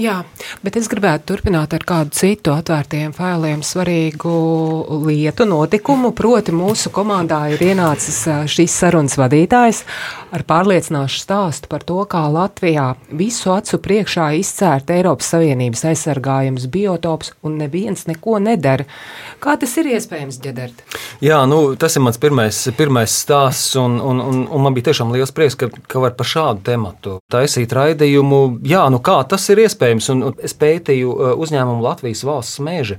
Jā, 0.00 0.22
bet 0.64 0.78
es 0.80 0.86
gribētu 0.88 1.26
turpināt 1.28 1.74
ar 1.76 1.82
kādu 1.84 2.14
citu 2.16 2.54
atvērtiem 2.54 3.10
failiem 3.12 3.60
svarīgu 3.60 4.30
lietu, 5.04 5.44
notikumu. 5.44 6.14
Proti, 6.16 6.54
mūsu 6.56 6.88
komandā 6.94 7.42
ir 7.52 7.60
ienācis 7.60 8.22
šīs 8.48 8.72
sarunas 8.72 9.18
vadītājs 9.20 9.82
ar 10.32 10.46
pārliecināšu 10.48 11.20
stāstu 11.20 11.68
par 11.68 11.84
to, 11.84 11.98
kā 12.08 12.22
Latvijā 12.32 12.86
visu 13.12 13.52
acu 13.52 13.82
priekšā 13.84 14.30
izcērt 14.38 14.94
Eiropas 14.96 15.28
Savienības 15.34 15.84
aizsargājums 15.90 16.70
biotops 16.72 17.34
un 17.44 17.60
neviens 17.60 18.06
neko 18.08 18.40
nedara. 18.40 18.88
Kā 19.44 19.58
tas 19.60 19.76
ir 19.76 19.92
iespējams, 19.92 20.40
ģedert? 20.40 20.80
Jā, 21.20 21.42
nu, 21.44 21.74
tas 21.76 21.98
ir 22.00 22.06
mans 22.06 22.16
pirmais, 22.22 22.62
pirmais 22.80 23.12
stāsts, 23.26 23.76
un, 23.76 24.00
un, 24.00 24.24
un, 24.24 24.40
un 24.48 24.64
man 24.64 24.72
bija 24.72 24.88
tiešām 24.88 25.12
liels 25.12 25.36
prieks, 25.36 25.60
ka, 25.60 25.68
ka 25.68 26.00
var 26.00 26.16
par 26.16 26.32
šādu 26.32 26.64
tematu 26.72 27.20
taisīt 27.28 27.76
raidījumu. 27.76 28.42
Jā, 28.64 28.86
nu 28.88 29.04
kā 29.04 29.20
tas 29.28 29.44
ir 29.52 29.60
iespējams? 29.66 29.81
Iespējams. 29.82 30.10
Un, 30.12 30.22
un 30.30 30.36
es 30.42 30.54
pētīju 30.54 31.12
uh, 31.12 31.32
uzņēmumu 31.42 31.82
Latvijas 31.82 32.24
valsts 32.24 32.60
meži. 32.62 32.98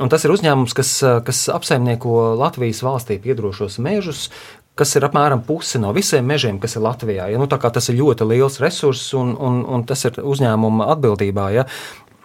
Un 0.00 0.10
tas 0.10 0.24
ir 0.24 0.34
uzņēmums, 0.34 0.74
kas, 0.76 0.90
uh, 1.02 1.22
kas 1.24 1.48
apsaimnieko 1.52 2.34
Latvijas 2.38 2.82
valstī 2.84 3.18
piedrošos 3.22 3.78
mežus, 3.78 4.28
kas 4.74 4.94
ir 4.96 5.06
apmēram 5.06 5.44
puse 5.46 5.78
no 5.78 5.92
visiem 5.94 6.26
mežiem, 6.26 6.58
kas 6.58 6.76
ir 6.76 6.82
Latvijā. 6.84 7.28
Ja? 7.30 7.38
Nu, 7.38 7.46
tas 7.46 7.88
ir 7.88 8.00
ļoti 8.00 8.26
liels 8.26 8.60
resurss 8.60 9.14
un, 9.14 9.36
un, 9.38 9.62
un 9.64 9.84
tas 9.86 10.04
ir 10.04 10.18
uzņēmuma 10.18 10.90
atbildībā. 10.96 11.50
Ja? 11.54 11.68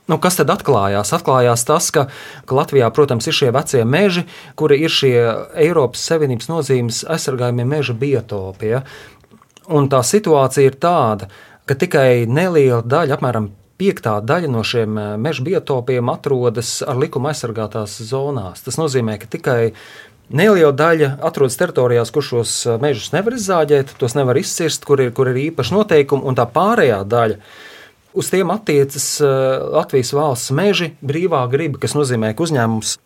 Nu, 0.09 0.17
kas 0.17 0.39
tad 0.39 0.49
atklājās? 0.49 1.13
Atklājās 1.13 1.67
tas, 1.69 1.91
ka, 1.93 2.07
ka 2.49 2.57
Latvijā, 2.57 2.89
protams, 2.89 3.27
ir 3.29 3.37
šie 3.37 3.51
vecie 3.53 3.83
meži, 3.85 4.25
kuri 4.57 4.79
ir 4.81 4.89
šie 4.89 5.13
Eiropas 5.53 6.01
Savienības 6.09 6.49
nozīmes 6.49 7.03
aizsargājumie 7.05 7.67
meža 7.69 7.93
biotopi. 7.93 8.73
Ja? 8.73 8.81
Un 9.69 9.85
tā 9.85 10.01
situācija 10.01 10.65
ir 10.65 10.79
tāda, 10.81 11.29
ka 11.69 11.77
tikai 11.77 12.25
neliela 12.25 12.81
daļa, 12.81 13.19
apmēram 13.19 13.51
piektā 13.79 14.17
daļa 14.21 14.51
no 14.51 14.63
šiem 14.67 14.99
meža 15.21 15.45
biotopiem 15.45 16.11
atrodas 16.11 16.79
ar 16.85 16.99
likuma 16.99 17.31
aizsargātās 17.31 17.97
zonās. 18.09 18.63
Tas 18.65 18.77
nozīmē, 18.79 19.17
ka 19.21 19.29
tikai 19.31 19.71
neliela 20.29 20.73
daļa 20.75 21.15
atrodas 21.25 21.57
teritorijās, 21.59 22.11
kur 22.13 22.25
šos 22.25 22.53
mežus 22.83 23.13
nevar 23.15 23.39
izzāģēt, 23.39 23.95
tos 23.99 24.15
nevar 24.19 24.39
izcirst, 24.39 24.85
kur 24.85 25.01
ir, 25.01 25.13
kur 25.15 25.31
ir 25.31 25.41
īpaši 25.49 25.75
noteikumi, 25.77 26.25
un 26.27 26.37
tā 26.37 26.45
pārējā 26.49 27.01
daļa. 27.09 27.41
Uz 28.19 28.31
tiem 28.33 28.49
attiecas 28.53 29.11
Latvijas 29.21 30.15
valsts 30.17 30.53
meži 30.57 30.93
brīvā 31.05 31.43
griba, 31.51 31.81
kas 31.81 31.93
nozīmē, 31.97 32.33
ka 32.33 32.45
uzņēmums 32.47 32.97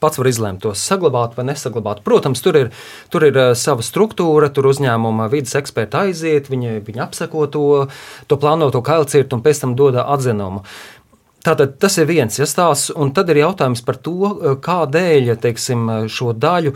pats 0.00 0.20
var 0.20 0.30
izlemt 0.30 0.62
tos 0.64 0.82
saglabāt 0.90 1.36
vai 1.38 1.46
nesaglabāt. 1.50 2.02
Protams, 2.06 2.42
tur 2.44 2.58
ir, 2.58 2.70
tur 3.12 3.26
ir 3.28 3.36
uh, 3.36 3.50
sava 3.58 3.84
struktūra, 3.84 4.50
tur 4.54 4.70
uzņēmuma 4.72 5.28
vidas 5.32 5.56
eksperti 5.60 6.00
aiziet, 6.04 6.48
viņi, 6.52 6.78
viņi 6.86 7.04
apseko 7.04 7.46
to, 7.52 7.66
to 8.30 8.40
plānoto 8.40 8.82
kailcirtu 8.86 9.38
un 9.38 9.44
pēc 9.44 9.64
tam 9.64 9.76
dod 9.78 10.00
atzinumu. 10.02 10.64
Tātad 11.40 11.78
tas 11.80 11.94
ir 11.96 12.04
viens 12.04 12.34
ja, 12.36 12.44
stāsts, 12.44 12.90
un 12.92 13.14
tad 13.16 13.30
ir 13.32 13.40
jautājums 13.40 13.84
par 13.86 14.00
to, 14.00 14.16
uh, 14.32 14.56
kādēļ 14.60 15.34
teiksim, 15.40 15.86
šo 16.12 16.34
daļu 16.36 16.74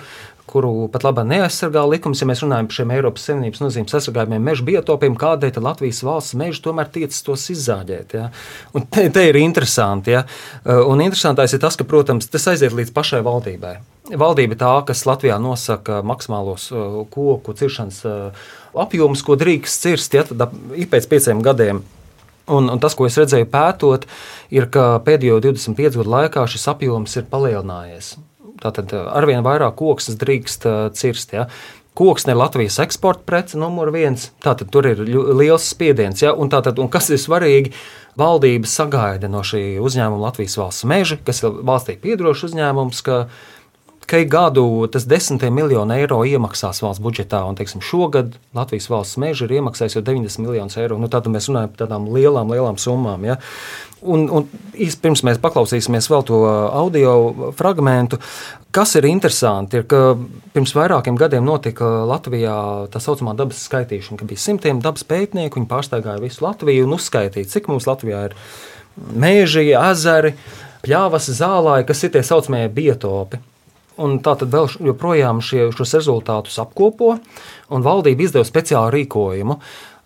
kuru 0.54 0.88
pat 0.94 1.04
labi 1.06 1.24
neaizsargā 1.26 1.82
likums, 1.90 2.22
ja 2.22 2.28
mēs 2.30 2.44
runājam 2.44 2.68
par 2.70 2.78
šiem 2.78 2.92
Eiropas 2.94 3.26
Savienības 3.28 3.62
nozīmes 3.64 3.96
aizsargājumiem 3.98 4.44
meža 4.46 4.66
biotopiem, 4.68 5.16
kādēļ 5.18 5.58
Latvijas 5.64 6.04
valsts 6.06 6.36
meži 6.38 6.62
tomēr 6.64 6.92
tiecas 6.94 7.24
tos 7.26 7.48
izzāģēt. 7.54 8.14
Ja? 8.18 8.28
Un 8.76 8.86
te, 8.86 9.08
te 9.14 9.26
ir 9.28 9.40
interesanti. 9.42 10.14
Ja? 10.14 10.22
Uh, 10.62 10.84
un 10.92 11.02
interesantais 11.02 11.56
ir 11.56 11.62
tas, 11.64 11.78
ka, 11.80 11.86
protams, 11.88 12.30
tas 12.30 12.46
aiziet 12.52 12.76
līdz 12.76 12.94
pašai 12.94 13.24
valdībai. 13.26 13.74
Valdība 14.20 14.60
tā, 14.60 14.70
kas 14.86 15.06
Latvijā 15.08 15.40
nosaka 15.42 16.02
maksimālos 16.06 16.70
uh, 16.70 17.02
koku 17.10 17.56
ciršanas 17.58 18.00
uh, 18.06 18.46
apjomus, 18.78 19.24
ko 19.26 19.36
drīkst 19.40 19.88
cirst, 19.88 20.14
ja 20.14 20.24
ik 20.78 20.92
pēc 20.94 21.10
pieciem 21.10 21.42
gadiem 21.44 21.82
Un, 22.46 22.68
un 22.68 22.80
tas, 22.80 22.92
ko 22.92 23.06
es 23.08 23.16
redzēju 23.16 23.46
pētot, 23.48 24.04
ir, 24.52 24.66
ka 24.72 24.98
pēdējo 25.04 25.38
25 25.46 25.96
gadu 25.96 26.10
laikā 26.12 26.44
šis 26.52 26.68
apjoms 26.74 27.16
ir 27.16 27.24
palielinājies. 27.30 28.14
Tātad 28.62 28.92
eh, 28.94 29.08
arvien 29.18 29.44
vairāk 29.44 29.76
koksnes 29.80 30.18
drīkst 30.20 30.68
uh, 30.68 30.76
cirst. 30.94 31.34
Ja. 31.34 31.48
Koksne 31.94 32.34
ir 32.34 32.40
Latvijas 32.40 32.80
eksporta 32.82 33.22
prece 33.26 33.58
numur 33.58 33.92
viens. 33.94 34.30
Tātad 34.42 34.70
tur 34.74 34.86
ir 34.90 35.02
liels 35.04 35.68
spiediens. 35.70 36.22
Ja? 36.24 36.32
Un, 36.34 36.50
tātad, 36.50 36.80
un 36.82 36.90
kas 36.90 37.10
ir 37.14 37.22
svarīgi? 37.22 37.74
Valdība 38.18 38.70
sagaida 38.70 39.26
no 39.30 39.42
šī 39.46 39.80
uzņēmuma 39.82 40.22
Latvijas 40.22 40.54
valsts 40.58 40.86
meža, 40.86 41.18
kas 41.26 41.42
ir 41.42 41.56
valstī 41.66 41.96
piedrošs 41.98 42.48
uzņēmums, 42.50 43.02
ka 43.06 43.24
ka 44.08 44.20
ik 44.22 44.30
gadu 44.32 44.86
tas 44.92 45.06
desmitiem 45.08 45.54
miljonu 45.54 45.94
eiro 45.96 46.20
iemaksās 46.26 46.82
valsts 46.84 47.02
budžetā, 47.04 47.42
un 47.48 47.56
teiksim, 47.58 47.82
šogad 47.84 48.34
Latvijas 48.56 48.88
valsts 48.92 49.18
meža 49.20 49.46
ir 49.46 49.56
iemaksājis 49.58 49.98
jau 49.98 50.04
90 50.04 50.44
miljonus 50.44 50.76
eiro. 50.80 50.98
Nu, 51.00 51.10
tad 51.12 51.28
mēs 51.32 51.48
runājam 51.50 51.72
par 51.72 51.84
tādām 51.84 52.08
lielām, 52.14 52.50
lielām 52.52 52.80
summām. 52.80 53.24
Ja? 53.28 53.38
Un, 54.04 54.26
un 54.28 54.48
pirms 54.76 55.24
mēs 55.24 55.40
paklausīsimies 55.40 56.10
vēl 56.12 56.26
to 56.28 56.42
audio 56.48 57.14
fragment, 57.56 58.18
kas 58.74 58.92
ir 58.98 59.08
interesanti, 59.08 59.80
ir, 59.80 59.86
ka 59.88 60.16
pirms 60.52 60.74
vairākiem 60.76 61.16
gadiem 61.20 61.46
notika 61.46 61.88
Latvijā 62.10 62.58
tā 62.92 63.00
saucamā 63.00 63.32
dabas 63.38 63.62
skaitīšana, 63.68 64.20
ka 64.20 64.28
bija 64.28 64.44
simtiem 64.44 64.82
dabas 64.84 65.06
pētnieku, 65.08 65.60
viņi 65.60 65.70
pārstāvēja 65.70 66.20
visu 66.20 66.44
Latviju 66.44 66.84
un 66.88 66.98
uzskaitīja, 66.98 67.52
cik 67.54 67.72
mums 67.72 67.88
Latvijā 67.88 68.26
ir 68.28 68.36
meži, 69.16 69.70
ezeri, 69.72 70.34
pļāvas, 70.84 71.32
zālāji, 71.40 71.88
kas 71.88 72.04
ir 72.04 72.14
tie 72.14 72.24
saucamie 72.26 72.66
biotopi. 72.68 73.40
Un 74.02 74.18
tā 74.24 74.34
tad 74.40 74.50
vēl 74.50 74.70
joprojām 74.90 75.42
šie, 75.44 75.68
šos 75.74 75.94
rezultātus 75.94 76.58
apkopo, 76.62 77.14
un 77.70 77.84
valdība 77.84 78.26
izdeva 78.26 78.46
speciālu 78.46 78.90
rīkojumu. 78.96 79.60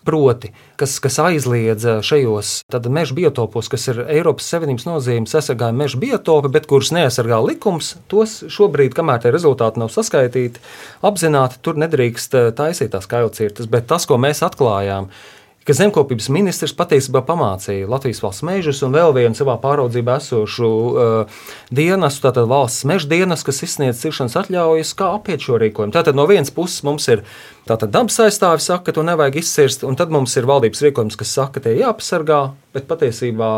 Proti, 0.09 0.53
kas, 0.79 0.93
kas 1.03 1.17
aizliedz 1.21 1.83
šajos 2.07 2.51
meža 2.89 3.17
biotopos, 3.17 3.67
kas 3.69 3.83
ir 3.91 3.99
Eiropas 4.07 4.47
Savienības 4.47 4.85
nozīmes 4.87 5.35
aizsargājumi 5.35 5.83
meža 5.83 5.99
biotopi, 6.01 6.53
bet 6.53 6.69
kurus 6.71 6.93
neaizsargā 6.95 7.41
likums, 7.43 7.91
tos 8.09 8.37
šobrīd, 8.49 8.95
kamēr 8.97 9.19
tie 9.25 9.33
rezultāti 9.35 9.81
nav 9.81 9.91
saskaitīti, 9.93 10.63
apzināti 11.05 11.59
tur 11.65 11.81
nedrīkst 11.83 12.39
taisīt 12.57 12.95
tās 12.95 13.09
kailcirtas. 13.11 13.67
Bet 13.69 13.89
tas, 13.91 14.07
ko 14.09 14.17
mēs 14.21 14.41
atklājām, 14.47 15.11
ir 15.11 15.38
ka 15.69 15.75
zemkopības 15.77 16.31
ministrs 16.33 16.73
patiesībā 16.73 17.21
pamācīja 17.27 17.85
Latvijas 17.89 18.23
valsts 18.23 18.45
mežus 18.47 18.79
un 18.85 18.95
vēl 18.95 19.13
vienu 19.13 19.37
savā 19.37 19.53
pāraudzībā 19.61 20.15
esošu 20.17 20.69
uh, 20.69 21.43
dienestu, 21.69 22.23
tātad 22.25 22.49
valsts 22.49 22.87
meža 22.89 23.05
dienas, 23.11 23.45
kas 23.45 23.61
izsniedz 23.67 24.01
ciršanas 24.01 24.39
atļaujas, 24.41 24.95
kā 24.97 25.11
apiet 25.19 25.45
šo 25.45 25.59
rīkojumu. 25.61 25.93
Tātad 25.93 26.17
no 26.17 26.25
vienas 26.29 26.49
puses 26.55 26.81
mums 26.87 27.05
ir 27.13 27.21
Tātad 27.69 27.91
dabas 27.93 28.15
aizstāvis 28.23 28.65
saka, 28.65 28.87
ka 28.87 28.95
to 28.97 29.03
nevajag 29.05 29.35
izcirst, 29.43 29.83
un 29.85 29.93
tad 29.97 30.09
mums 30.13 30.33
ir 30.39 30.47
valdības 30.49 30.79
rīkojums, 30.87 31.17
kas 31.19 31.33
saka, 31.37 31.59
ka 31.59 31.67
tie 31.67 31.75
jāpasargā, 31.77 32.39
bet 32.73 32.87
patiesībā 32.89 33.49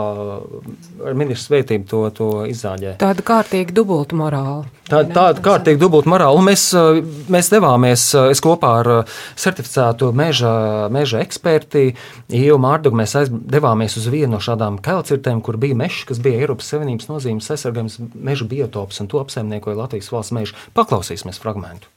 ar 1.07 1.15
ministrs 1.15 1.47
vērtību 1.53 1.87
to, 1.87 2.01
to 2.17 2.27
izzāģē. 2.51 2.97
Tāda 2.99 3.23
kārtīga 3.23 3.75
dubulta 3.77 4.17
morāla. 4.19 4.65
Tā, 4.91 5.05
tāda 5.07 5.39
kārtīga 5.45 5.79
dubulta 5.79 6.11
morāla, 6.11 6.41
un 6.41 6.49
mēs, 6.49 6.65
mēs 7.31 7.51
devāmies, 7.53 8.03
es 8.33 8.43
kopā 8.43 8.73
ar 8.81 8.91
certificētu 9.39 10.11
meža, 10.15 10.51
meža 10.91 11.23
eksperti, 11.23 11.85
Ievu 12.35 12.59
Mārdugu, 12.65 12.99
mēs 12.99 13.15
devāmies 13.31 13.95
uz 14.01 14.09
vienu 14.11 14.33
no 14.35 14.43
šādām 14.43 14.81
kailcirtēm, 14.83 15.39
kur 15.45 15.59
bija 15.61 15.79
mežs, 15.85 16.03
kas 16.11 16.19
bija 16.23 16.43
Eiropas 16.43 16.73
Savienības 16.73 17.07
nozīmes 17.13 17.47
aizsargājums 17.55 17.97
meža 18.11 18.51
biotops, 18.51 18.99
un 18.99 19.11
to 19.11 19.23
apsaimniekoja 19.23 19.79
Latvijas 19.85 20.11
valsts 20.11 20.35
meža. 20.35 20.59
Paklausīsimies 20.75 21.39
fragmentu 21.39 21.87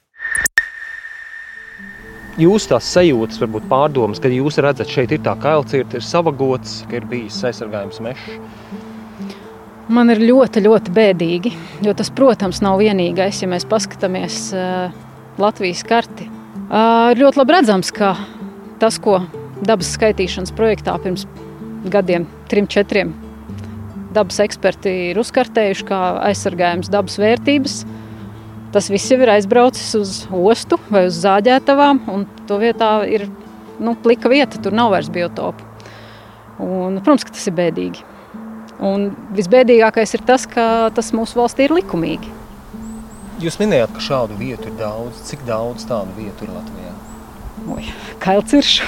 jūs 2.40 2.66
tās 2.70 2.88
sajūtas, 2.94 3.38
varbūt 3.42 3.68
pārdomas, 3.70 4.20
kad 4.22 4.34
jūs 4.34 4.58
redzat, 4.62 4.90
šeit 4.90 5.14
ir 5.14 5.22
tā 5.24 5.34
kailcirta, 5.40 5.98
ir 5.98 6.04
savagots, 6.06 6.82
ka 6.90 6.98
ir 6.98 7.06
bijis 7.10 7.40
aizsargājums 7.46 8.00
mežs? 8.04 8.38
Man 9.92 10.08
ir 10.10 10.22
ļoti, 10.22 10.62
ļoti 10.64 10.94
bēdīgi, 10.96 11.52
jo 11.84 11.92
tas, 11.96 12.10
protams, 12.14 12.62
nav 12.64 12.80
vienīgais, 12.80 13.42
ja 13.42 13.50
mēs 13.50 13.66
paskatāmies 13.68 14.38
uh, 14.56 14.94
Latvijas 15.40 15.84
karti. 15.86 16.28
Uh, 16.64 17.12
ir 17.12 17.20
ļoti 17.20 17.42
labi 17.42 17.56
redzams, 17.58 17.92
ka 17.94 18.14
tas, 18.80 18.96
ko 19.02 19.20
dabas 19.64 19.92
skaitīšanas 19.94 20.54
projektā 20.56 20.96
pirms 21.04 21.26
gadiem, 21.92 22.24
trim, 22.48 22.66
četriem, 22.70 23.12
dabas 24.16 24.40
eksperti 24.40 24.94
ir 25.10 25.20
uzkartējuši 25.20 25.86
kā 25.90 26.00
aizsargājums 26.30 26.88
dabas 26.92 27.20
vērtības, 27.20 27.82
uh, 27.84 28.03
tas 28.74 28.90
viss 28.90 29.12
jau 29.12 29.20
ir 29.22 29.30
aizbraucis 29.36 29.94
uz 29.94 30.14
ostu 30.34 30.78
vai 30.90 31.06
uz 31.06 31.20
zāģētavām, 31.22 32.02
un 32.10 32.26
to 32.48 32.58
vietā 32.58 32.96
ir 33.06 33.28
nu, 33.78 33.94
plika 33.94 34.30
vieta, 34.32 34.58
tur 34.62 34.74
nav 34.74 34.90
vairs 34.94 35.10
biotopu. 35.14 35.62
Un, 36.58 36.98
protams, 37.02 37.26
ka 37.26 37.34
tas 37.34 37.46
ir 37.50 37.54
bēdīgi. 37.58 38.02
Un 38.84 39.12
visbēdīgākais 39.34 40.16
ir 40.16 40.24
tas, 40.26 40.48
ka 40.50 40.90
tas 40.94 41.12
mūsu 41.14 41.38
valstī 41.38 41.68
ir 41.68 41.76
likumīgi. 41.76 42.30
Jūs 43.42 43.58
minējāt, 43.58 43.94
ka 43.94 44.02
šādu 44.02 44.38
vietu 44.38 44.70
ir 44.70 44.76
daudz. 44.78 45.22
Cik 45.28 45.42
daudz 45.46 45.86
tādu 45.90 46.14
vietu 46.18 46.46
ir 46.46 46.54
Latvijā? 46.54 46.92
Oi, 47.74 47.86
kailciršu. 48.22 48.86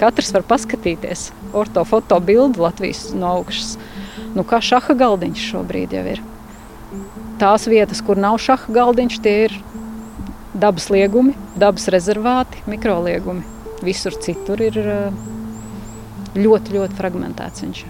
Katrs 0.00 0.32
var 0.34 0.44
paskatīties 0.48 1.28
ortofoto 1.56 2.18
bildi 2.24 2.60
Latvijas 2.64 3.10
no 3.16 3.30
augšas. 3.38 3.76
Nu, 4.32 4.44
kā 4.48 4.60
šaha 4.64 4.96
galdiņš 4.98 5.48
šobrīd 5.52 5.96
jau 5.96 6.04
ir 6.16 6.22
tās 7.42 7.66
vietas, 7.66 8.02
kur 8.06 8.20
nav 8.20 8.38
šaha 8.42 8.70
galdiņš, 8.76 9.18
tie 9.24 9.34
ir 9.48 9.56
dabas 10.54 10.88
liegumi, 10.92 11.34
dabas 11.58 11.88
rezervāti, 11.90 12.62
mikroliegumi. 12.70 13.42
Visur 13.82 14.14
citur 14.22 14.62
ir 14.62 14.78
eh, 14.78 15.24
ļoti, 16.38 16.78
ļoti 16.78 17.00
fragmentēts 17.00 17.66
viņš. 17.66 17.84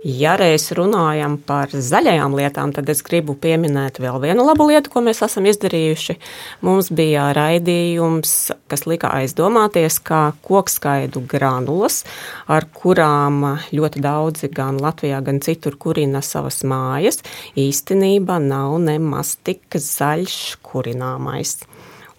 Ja 0.00 0.32
reiz 0.40 0.70
runājam 0.72 1.34
par 1.44 1.74
zaļajām 1.76 2.32
lietām, 2.38 2.70
tad 2.72 2.88
es 2.88 3.02
gribu 3.04 3.34
pieminēt 3.36 3.98
vēl 4.00 4.14
vienu 4.22 4.46
labu 4.46 4.64
lietu, 4.70 4.88
ko 4.88 5.02
mēs 5.04 5.18
esam 5.26 5.44
izdarījuši. 5.44 6.16
Mums 6.64 6.88
bija 6.88 7.26
raidījums, 7.36 8.32
kas 8.72 8.86
lika 8.88 9.10
aizdomāties, 9.18 9.98
kā 10.00 10.22
kokskaidu 10.40 11.20
granulas, 11.28 12.06
ar 12.48 12.64
kurām 12.72 13.44
ļoti 13.76 14.00
daudzi 14.00 14.48
gan 14.56 14.80
Latvijā, 14.80 15.20
gan 15.20 15.42
citur 15.44 15.76
kurina 15.76 16.24
savas 16.24 16.62
mājas, 16.64 17.20
īstenībā 17.60 18.40
nav 18.40 18.78
nemaz 18.80 19.34
tik 19.44 19.68
zaļš 19.76 20.40
kurināmais. 20.64 21.58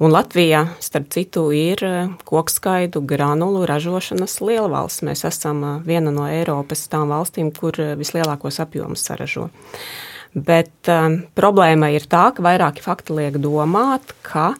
Un 0.01 0.11
Latvija, 0.11 0.63
starp 0.79 1.11
citu, 1.13 1.43
ir 1.53 1.83
eh, 1.85 2.07
kokskaidu 2.25 3.03
granulu 3.05 3.67
ražošanas 3.69 4.39
lielvalsts. 4.41 5.03
Mēs 5.05 5.21
esam 5.29 5.59
eh, 5.61 5.75
viena 5.85 6.09
no 6.09 6.25
Eiropas 6.25 6.87
tām 6.89 7.13
valstīm, 7.13 7.51
kur 7.53 7.77
eh, 7.77 7.91
vislielākos 7.99 8.57
apjomus 8.63 9.05
saražo. 9.05 9.51
Bet 10.33 10.89
um, 10.89 11.19
problēma 11.37 11.91
ir 11.93 12.07
tā, 12.09 12.23
ka 12.33 12.41
vairāki 12.41 12.81
fakti 12.81 13.13
liek 13.13 13.37
domāt, 13.43 14.15
ka 14.25 14.55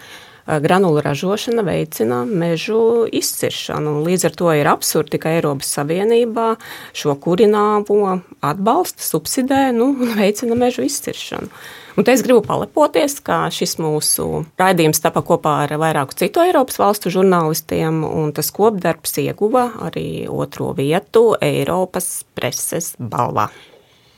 granulu 0.62 1.02
ražošana 1.02 1.64
veicina 1.66 2.22
mežu 2.28 3.08
izciršanu. 3.08 4.02
Līdz 4.06 4.28
ar 4.30 4.38
to 4.38 4.54
ir 4.62 4.70
absurdi, 4.70 5.18
ka 5.22 5.32
Eiropas 5.40 5.74
Savienībā 5.74 6.52
šo 6.94 7.16
kurināmo 7.24 8.18
atbalsta, 8.46 9.02
subsidē 9.10 9.70
nu, 9.74 9.94
veicina 10.20 10.60
mežu 10.60 10.86
izciršanu. 10.86 11.50
Un 11.98 12.08
te 12.08 12.14
es 12.16 12.24
gribu 12.24 12.40
palepoties, 12.46 13.18
ka 13.26 13.44
šis 13.52 13.76
mūsu 13.82 14.46
raidījums 14.60 15.04
tapa 15.04 15.24
kopā 15.28 15.58
ar 15.66 15.76
vairāku 15.82 16.16
citu 16.22 16.44
Eiropas 16.46 16.80
valstu 16.80 17.12
žurnālistiem, 17.12 18.04
un 18.08 18.32
tas 18.36 18.52
kopdarbs 18.56 19.20
ieguva 19.24 19.68
arī 19.88 20.30
otro 20.32 20.72
vietu 20.78 21.32
Eiropas 21.42 22.22
preses 22.38 22.94
balvā. 22.98 23.50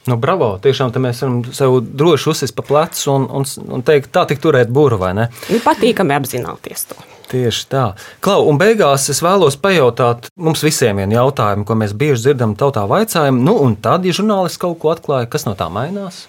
Nu, 0.03 0.17
bravo! 0.19 0.57
Tiešām 0.59 0.91
mēs 0.99 1.21
varam 1.23 1.37
sev 1.55 1.77
droši 1.95 2.29
uzsist 2.33 2.55
pa 2.57 2.65
plecu 2.67 3.07
un, 3.13 3.27
un, 3.39 3.45
un 3.71 3.83
teikt, 3.87 4.11
tā 4.11 4.25
tik 4.27 4.41
turēt 4.43 4.71
būru, 4.73 4.97
vai 4.99 5.13
ne? 5.15 5.29
Nu, 5.47 5.61
patīkami 5.63 6.17
apzināties 6.17 6.89
to. 6.89 6.97
Tieši 7.31 7.63
tā. 7.71 7.85
Klau, 8.23 8.43
un 8.51 8.59
beigās 8.59 9.07
es 9.09 9.23
vēlos 9.23 9.55
pajautāt 9.63 10.27
mums 10.35 10.61
visiem 10.65 10.99
vienu 10.99 11.15
jautājumu, 11.15 11.63
ko 11.65 11.79
mēs 11.79 11.95
bieži 11.95 12.27
dzirdam 12.27 12.57
tautā 12.59 12.83
vaicājumu. 12.89 13.39
Nu, 13.47 13.55
un 13.63 13.77
tad, 13.79 14.03
ja 14.03 14.13
žurnālists 14.13 14.59
kaut 14.61 14.81
ko 14.83 14.91
atklāja, 14.91 15.31
kas 15.31 15.47
no 15.47 15.55
tā 15.57 15.71
mainās? 15.71 16.25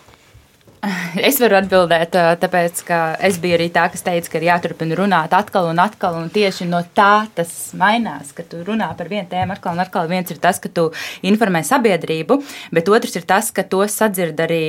Es 1.28 1.38
varu 1.42 1.56
atbildēt, 1.58 2.16
tāpēc, 2.42 2.80
ka 2.86 2.98
es 3.24 3.38
biju 3.42 3.56
arī 3.58 3.68
tā, 3.72 3.86
kas 3.92 4.04
teica, 4.04 4.30
ka 4.30 4.40
ir 4.40 4.46
jāturpina 4.48 4.96
runāt 4.98 5.34
atkal 5.36 5.68
un 5.70 5.80
atkal, 5.82 6.16
un 6.20 6.30
tieši 6.32 6.66
no 6.68 6.80
tā 6.96 7.26
tas 7.36 7.52
mainās, 7.78 8.32
ka 8.36 8.44
tu 8.48 8.62
runā 8.66 8.90
par 8.98 9.10
vienu 9.12 9.26
tēmu 9.30 9.56
atkal 9.56 9.76
un 9.76 9.84
atkal. 9.84 10.08
Viens 10.10 10.30
ir 10.32 10.40
tas, 10.42 10.60
ka 10.62 10.70
tu 10.72 10.88
informē 11.26 11.64
sabiedrību, 11.66 12.38
bet 12.74 12.90
otrs 12.92 13.16
ir 13.18 13.26
tas, 13.28 13.50
ka 13.54 13.64
to 13.68 13.84
sadzird 13.90 14.40
arī 14.44 14.64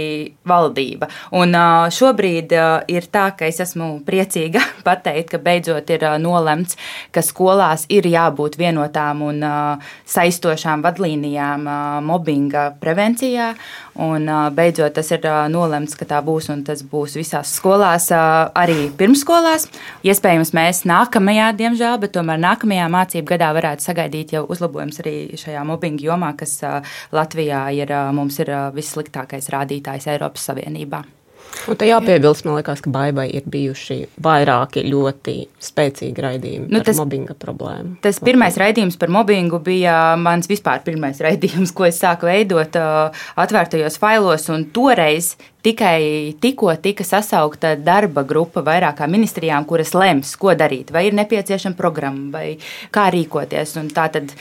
valdība. 0.48 1.10
Un 1.36 1.56
šobrīd 1.96 2.56
ir 2.92 3.10
tā, 3.12 3.28
ka 3.38 3.50
es 3.50 3.62
esmu 3.64 4.00
priecīga 4.08 4.64
pateikt, 4.88 5.34
ka 5.36 5.42
beidzot 5.42 5.92
ir 5.96 6.08
nolemts, 6.22 6.80
ka 7.16 7.24
skolās 7.26 7.88
ir 7.94 8.08
jābūt 8.10 8.60
vienotām 8.62 9.26
un 9.26 9.44
saistošām 10.10 10.86
vadlīnijām 10.86 11.68
mobbinga 12.06 12.70
prevencijā, 12.82 13.54
un 14.02 14.28
beidzot 14.56 14.96
tas 14.96 15.12
ir 15.16 15.26
nolemts, 15.52 15.96
ka 15.98 16.08
tā 16.10 16.22
būs, 16.26 16.50
un 16.54 16.64
tas 16.68 16.84
būs 16.86 17.18
visās 17.20 17.54
skolās, 17.58 18.10
arī 18.12 18.90
pirmsskolās. 18.98 19.68
Iespējams, 20.06 20.54
mēs 20.58 20.84
nākamajā, 20.90 21.52
diemžēl, 21.60 22.00
bet 22.04 22.16
tomēr 22.18 22.42
nākamajā 22.44 22.88
mācību 22.92 23.34
gadā 23.36 23.52
varētu 23.56 23.88
sagaidīt 23.88 24.36
jau 24.38 24.46
uzlabojums 24.52 25.02
arī 25.04 25.18
šajā 25.40 25.66
mobbinga 25.68 26.10
jomā, 26.10 26.36
kas 26.40 26.60
Latvijā 27.16 27.68
ir, 27.78 27.94
mums 28.16 28.40
ir 28.44 28.52
vissliktākais 28.76 29.52
rādītājs 29.54 30.12
Eiropas 30.16 30.50
Savienībā. 30.52 31.06
Un 31.70 31.78
te 31.80 31.88
jāpiebilst, 31.88 32.46
man 32.46 32.60
liekas, 32.60 32.82
ka 32.84 32.92
baigai 32.94 33.26
ir 33.38 33.46
bijuši 33.52 33.98
vairāki 34.24 34.84
ļoti 34.86 35.36
spēcīgi 35.64 36.26
raidījumi 36.26 36.70
nu, 36.70 36.82
tas, 36.82 36.94
par 36.94 37.06
mobbinga 37.06 37.36
problēmu. 37.40 37.96
Tas 38.04 38.20
pirmais 38.24 38.58
raidījums 38.60 39.00
par 39.02 39.14
mobbingu 39.14 39.60
bija 39.66 39.96
mans 40.20 40.50
vispār 40.52 40.84
pirmais 40.86 41.22
raidījums, 41.24 41.74
ko 41.76 41.88
es 41.90 42.00
sāku 42.02 42.30
veidot 42.30 42.78
atvērtajos 42.78 43.98
failos, 44.02 44.50
un 44.54 44.68
toreiz 44.76 45.34
tikai 45.66 46.36
tikko 46.42 46.76
tika 46.82 47.06
sasaukta 47.08 47.74
darba 47.82 48.26
grupa 48.28 48.62
vairākām 48.66 49.16
ministrijām, 49.16 49.66
kuras 49.70 49.96
lems, 49.98 50.36
ko 50.42 50.54
darīt, 50.58 50.94
vai 50.94 51.08
ir 51.10 51.18
nepieciešama 51.18 51.80
programma, 51.80 52.30
vai 52.38 52.46
kā 52.94 53.08
rīkoties. 53.16 53.74
Tātad 53.96 54.36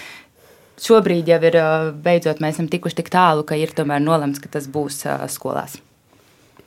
šobrīd 0.84 1.32
jau 1.32 1.40
ir 1.48 1.58
beidzot 2.04 2.44
mēs 2.44 2.58
esam 2.58 2.68
tikuši 2.68 3.00
tik 3.00 3.10
tālu, 3.14 3.46
ka 3.48 3.56
ir 3.56 3.72
tomēr 3.76 4.04
nolemts, 4.04 4.42
ka 4.42 4.52
tas 4.58 4.68
būs 4.68 5.04
skolās. 5.32 5.80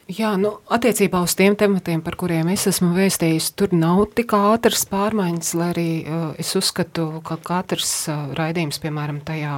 Jā, 0.08 0.30
nu, 0.40 0.54
attiecībā 0.72 1.20
uz 1.20 1.34
tiem 1.36 1.58
tematiem, 1.60 2.00
par 2.00 2.16
kuriem 2.16 2.48
es 2.54 2.62
esmu 2.70 2.94
vēstījis, 2.96 3.50
tur 3.60 3.74
nav 3.76 4.06
tik 4.16 4.32
ātras 4.38 4.86
pārmaiņas, 4.88 5.50
lai 5.60 5.68
arī 5.74 5.88
uh, 6.06 6.30
es 6.40 6.54
uzskatu, 6.56 7.10
ka 7.28 7.36
katrs 7.44 7.92
uh, 8.08 8.30
raidījums, 8.38 8.80
piemēram, 8.80 9.20
tajā 9.28 9.58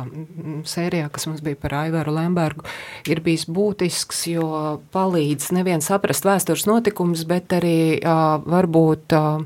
sērijā, 0.66 1.12
kas 1.14 1.30
mums 1.30 1.44
bija 1.46 1.60
par 1.62 1.76
Aivaru 1.84 2.16
Lembergu, 2.18 2.66
ir 3.06 3.22
bijis 3.22 3.46
būtisks, 3.46 4.24
jo 4.34 4.50
palīdz 4.90 5.52
nevien 5.54 5.86
saprast 5.86 6.26
vēstures 6.26 6.66
notikumus, 6.66 7.28
bet 7.30 7.54
arī 7.60 7.78
uh, 8.02 8.42
varbūt 8.42 9.20
uh, 9.20 9.46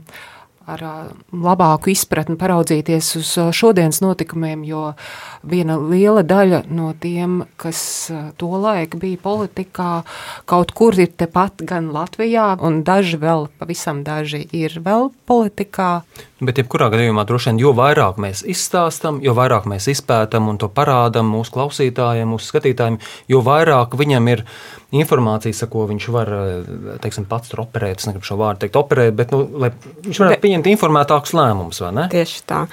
ar 0.69 0.83
labāku 1.31 1.91
izpratni 1.93 2.37
paraudzīties 2.39 3.09
uz 3.19 3.31
šodienas 3.55 4.01
notikumiem, 4.03 4.63
jo 4.67 4.93
viena 5.43 5.77
liela 5.79 6.23
daļa 6.23 6.63
no 6.71 6.91
tiem, 6.99 7.41
kas 7.59 7.81
tolaik 8.39 8.95
bija 9.01 9.21
politikā, 9.23 9.91
kaut 10.49 10.73
kur 10.75 10.97
ir 10.99 11.11
tepat 11.19 11.65
gan 11.67 11.91
Latvijā, 11.95 12.53
un 12.63 12.83
daži 12.87 13.19
vēl, 13.21 13.49
pavisam 13.59 14.03
daži 14.07 14.45
ir 14.55 14.79
vēl 14.83 15.11
politikā. 15.27 15.91
Bet, 16.43 16.59
jebkurā 16.59 16.89
gadījumā, 16.93 17.23
droši 17.27 17.51
vien, 17.51 17.59
jo 17.63 17.73
vairāk 17.77 18.19
mēs 18.21 18.43
izstāstām, 18.49 19.21
jo 19.23 19.35
vairāk 19.37 19.67
mēs 19.69 19.87
izpētām 19.93 20.49
un 20.51 20.59
to 20.61 20.69
parādām 20.71 21.29
mūsu 21.31 21.53
klausītājiem, 21.55 22.31
mūsu 22.33 22.51
skatītājiem, 22.51 22.99
jo 23.31 23.43
vairāk 23.45 23.95
viņam 23.99 24.31
ir 24.33 24.43
informācijas, 24.93 25.63
ko 25.71 25.87
viņš 25.89 26.07
var 26.13 26.29
teiksim, 27.01 27.25
pats 27.29 27.53
operēt. 27.57 28.01
Es 28.01 28.09
negribu 28.09 28.27
šo 28.27 28.37
vārdu 28.39 28.63
teikt, 28.63 28.77
operēt, 28.77 29.15
bet 29.17 29.33
nu, 29.33 29.45
viņš 30.05 30.21
varētu 30.21 30.43
pieņemt 30.43 30.69
informētākus 30.73 31.33
lēmumus. 31.37 31.81
Tieši 32.13 32.43
tā. 32.49 32.63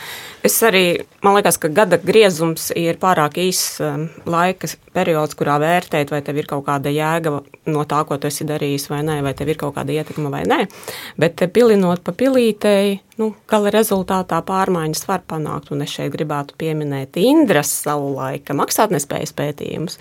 Es 0.47 0.57
arī, 0.67 0.85
man 1.25 1.39
liekas, 1.39 1.61
ka 1.61 1.71
gada 1.73 2.01
griezums 2.01 2.71
ir 2.77 3.01
pārāk 3.01 3.41
īss 3.41 3.81
um, 3.85 4.09
laika 4.29 4.69
periods, 4.97 5.37
kurā 5.39 5.59
vērtēt, 5.63 6.13
vai 6.13 6.21
tev 6.27 6.41
ir 6.41 6.49
kaut 6.51 6.67
kāda 6.69 6.93
jēga 6.93 7.39
no 7.71 7.85
tā, 7.89 8.03
ko 8.09 8.19
tu 8.21 8.29
esi 8.29 8.47
darījis, 8.49 8.89
vai 8.93 9.03
nē, 9.07 9.21
vai 9.25 9.35
tev 9.37 9.53
ir 9.53 9.61
kaut 9.61 9.77
kāda 9.79 9.97
ietekme 10.01 10.33
vai 10.33 10.45
nē. 10.49 10.65
Bet 11.21 11.41
pilinot 11.55 12.05
pa 12.05 12.17
pilītei, 12.17 12.99
nu, 13.21 13.31
gala 13.51 13.71
rezultātā 13.75 14.41
pārmaiņas 14.47 15.05
var 15.09 15.23
panākt. 15.29 15.71
Un 15.75 15.85
es 15.85 15.93
šeit 15.95 16.13
gribētu 16.15 16.57
pieminēt 16.61 17.19
Indras 17.21 17.71
savu 17.85 18.15
laika 18.17 18.57
maksātnespējas 18.57 19.35
pētījumus 19.37 19.99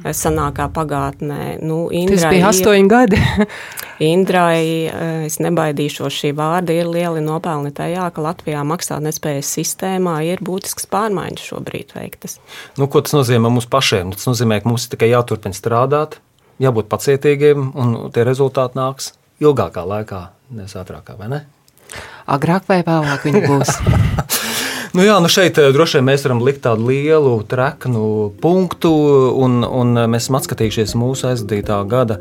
senākā 0.00 0.68
pagātnē. 0.72 1.58
Nu, 1.62 1.84
Indrai, 1.92 2.18
Tas 2.18 2.32
bija 2.32 2.50
astoņi 2.52 2.88
gadi. 2.90 3.20
Indrai, 4.12 4.62
eh, 4.88 5.26
es 5.28 5.38
nebaidīšos 5.42 6.18
šī 6.22 6.32
vārda, 6.38 6.74
ir 6.74 6.90
lieli 6.90 7.22
nopelni 7.24 7.72
tajā, 7.74 8.08
ka 8.14 8.24
Latvijā 8.24 8.64
maksātnespējas 8.66 9.52
sistēmā 9.58 10.18
ir 10.30 10.42
būtisks 10.44 10.88
pārmaiņas 10.92 11.48
šobrīd 11.52 11.96
veiktas. 11.98 12.38
Nu, 12.80 12.88
ko 12.88 13.04
tas 13.04 13.16
nozīmē 13.16 13.52
mums 13.52 13.68
pašiem? 13.70 14.14
Tas 14.16 14.28
nozīmē, 14.30 14.62
ka 14.62 14.72
mums 14.72 14.86
ir 14.86 14.96
tikai 14.96 15.12
jāturpina 15.12 15.56
strādāt, 15.56 16.20
jābūt 16.62 16.90
pacietīgiem, 16.92 17.72
un 17.78 17.98
tie 18.14 18.26
rezultāti 18.28 18.80
nāks 18.80 19.12
ilgākā 19.42 19.84
laikā, 19.88 20.22
nevis 20.54 20.78
ātrākā, 20.78 21.18
vai 21.18 21.30
ne? 21.32 21.42
Agrāk 22.32 22.68
vai 22.70 22.82
vēlāk 22.86 23.28
viņi 23.28 23.46
būs. 23.48 23.76
Nu 24.92 25.00
jā, 25.00 25.14
nu 25.24 25.28
šeit 25.32 25.56
eh, 25.56 25.70
droši 25.72 25.96
vien 25.98 26.04
mēs 26.10 26.24
varam 26.26 26.42
likt 26.44 26.66
tādu 26.66 26.90
lielu 26.90 27.38
treknu 27.48 28.32
punktu, 28.42 28.90
un, 29.40 29.62
un 29.64 29.96
mēs 30.12 30.26
esam 30.26 30.36
atskatījušies 30.36 30.92
mūsu 31.00 31.30
aizvadītā 31.30 31.78
gada 31.88 32.18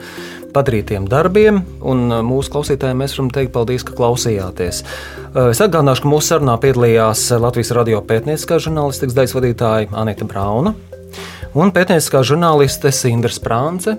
padarītiem 0.55 1.03
darbiem, 1.12 1.60
un 1.84 2.15
mūsu 2.23 2.53
klausītājiem 2.53 3.03
mēs 3.03 3.17
varam 3.17 3.34
teikt 3.36 3.51
paldies, 3.57 3.84
ka 3.84 3.97
klausījāties. 3.97 4.79
Eh, 4.86 5.49
es 5.51 5.60
atgādināšu, 5.60 6.05
ka 6.05 6.13
mūsu 6.13 6.31
sarunā 6.31 6.55
piedalījās 6.63 7.25
Latvijas 7.43 7.73
radio 7.75 7.99
pētnieciskā 8.07 8.62
žurnālistikas 8.63 9.19
daļas 9.19 9.36
vadītāja 9.36 9.91
Anita 9.91 10.29
Brauna 10.31 10.71
un 11.51 11.75
pētnieciskā 11.75 12.23
žurnāliste 12.23 12.95
Sindra 12.95 13.36
Sprānce. 13.36 13.97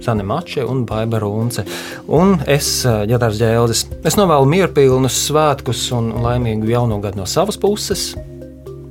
Sane 0.00 0.24
Mače 0.26 0.64
un 0.64 0.84
Baiba 0.88 1.20
Runce. 1.20 1.64
Un 2.08 2.38
es, 2.48 2.68
Ģedārs 2.84 3.40
Ģēlzis, 3.40 3.84
es 4.08 4.16
novēlu 4.18 4.48
mierpilnus 4.48 5.18
svētkus 5.28 5.86
un 5.96 6.12
laimīgu 6.24 6.70
jauno 6.72 7.00
gadu 7.04 7.22
no 7.22 7.28
savas 7.28 7.60
puses. 7.60 8.10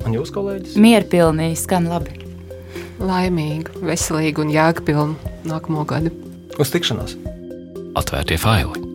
Un 0.06 0.16
jūs, 0.16 0.34
kolēģis? 0.36 0.78
Mierpilnīgi, 0.80 1.60
skan 1.60 1.90
labi. 1.92 2.16
Laimīgu, 3.00 3.82
veselīgu 3.86 4.46
un 4.46 4.54
jēgpilnu 4.54 5.34
nākamo 5.50 5.88
gadu. 5.90 6.14
Uz 6.60 6.74
tikšanos! 6.76 7.18
Atvērtie 8.00 8.38
faili! 8.40 8.89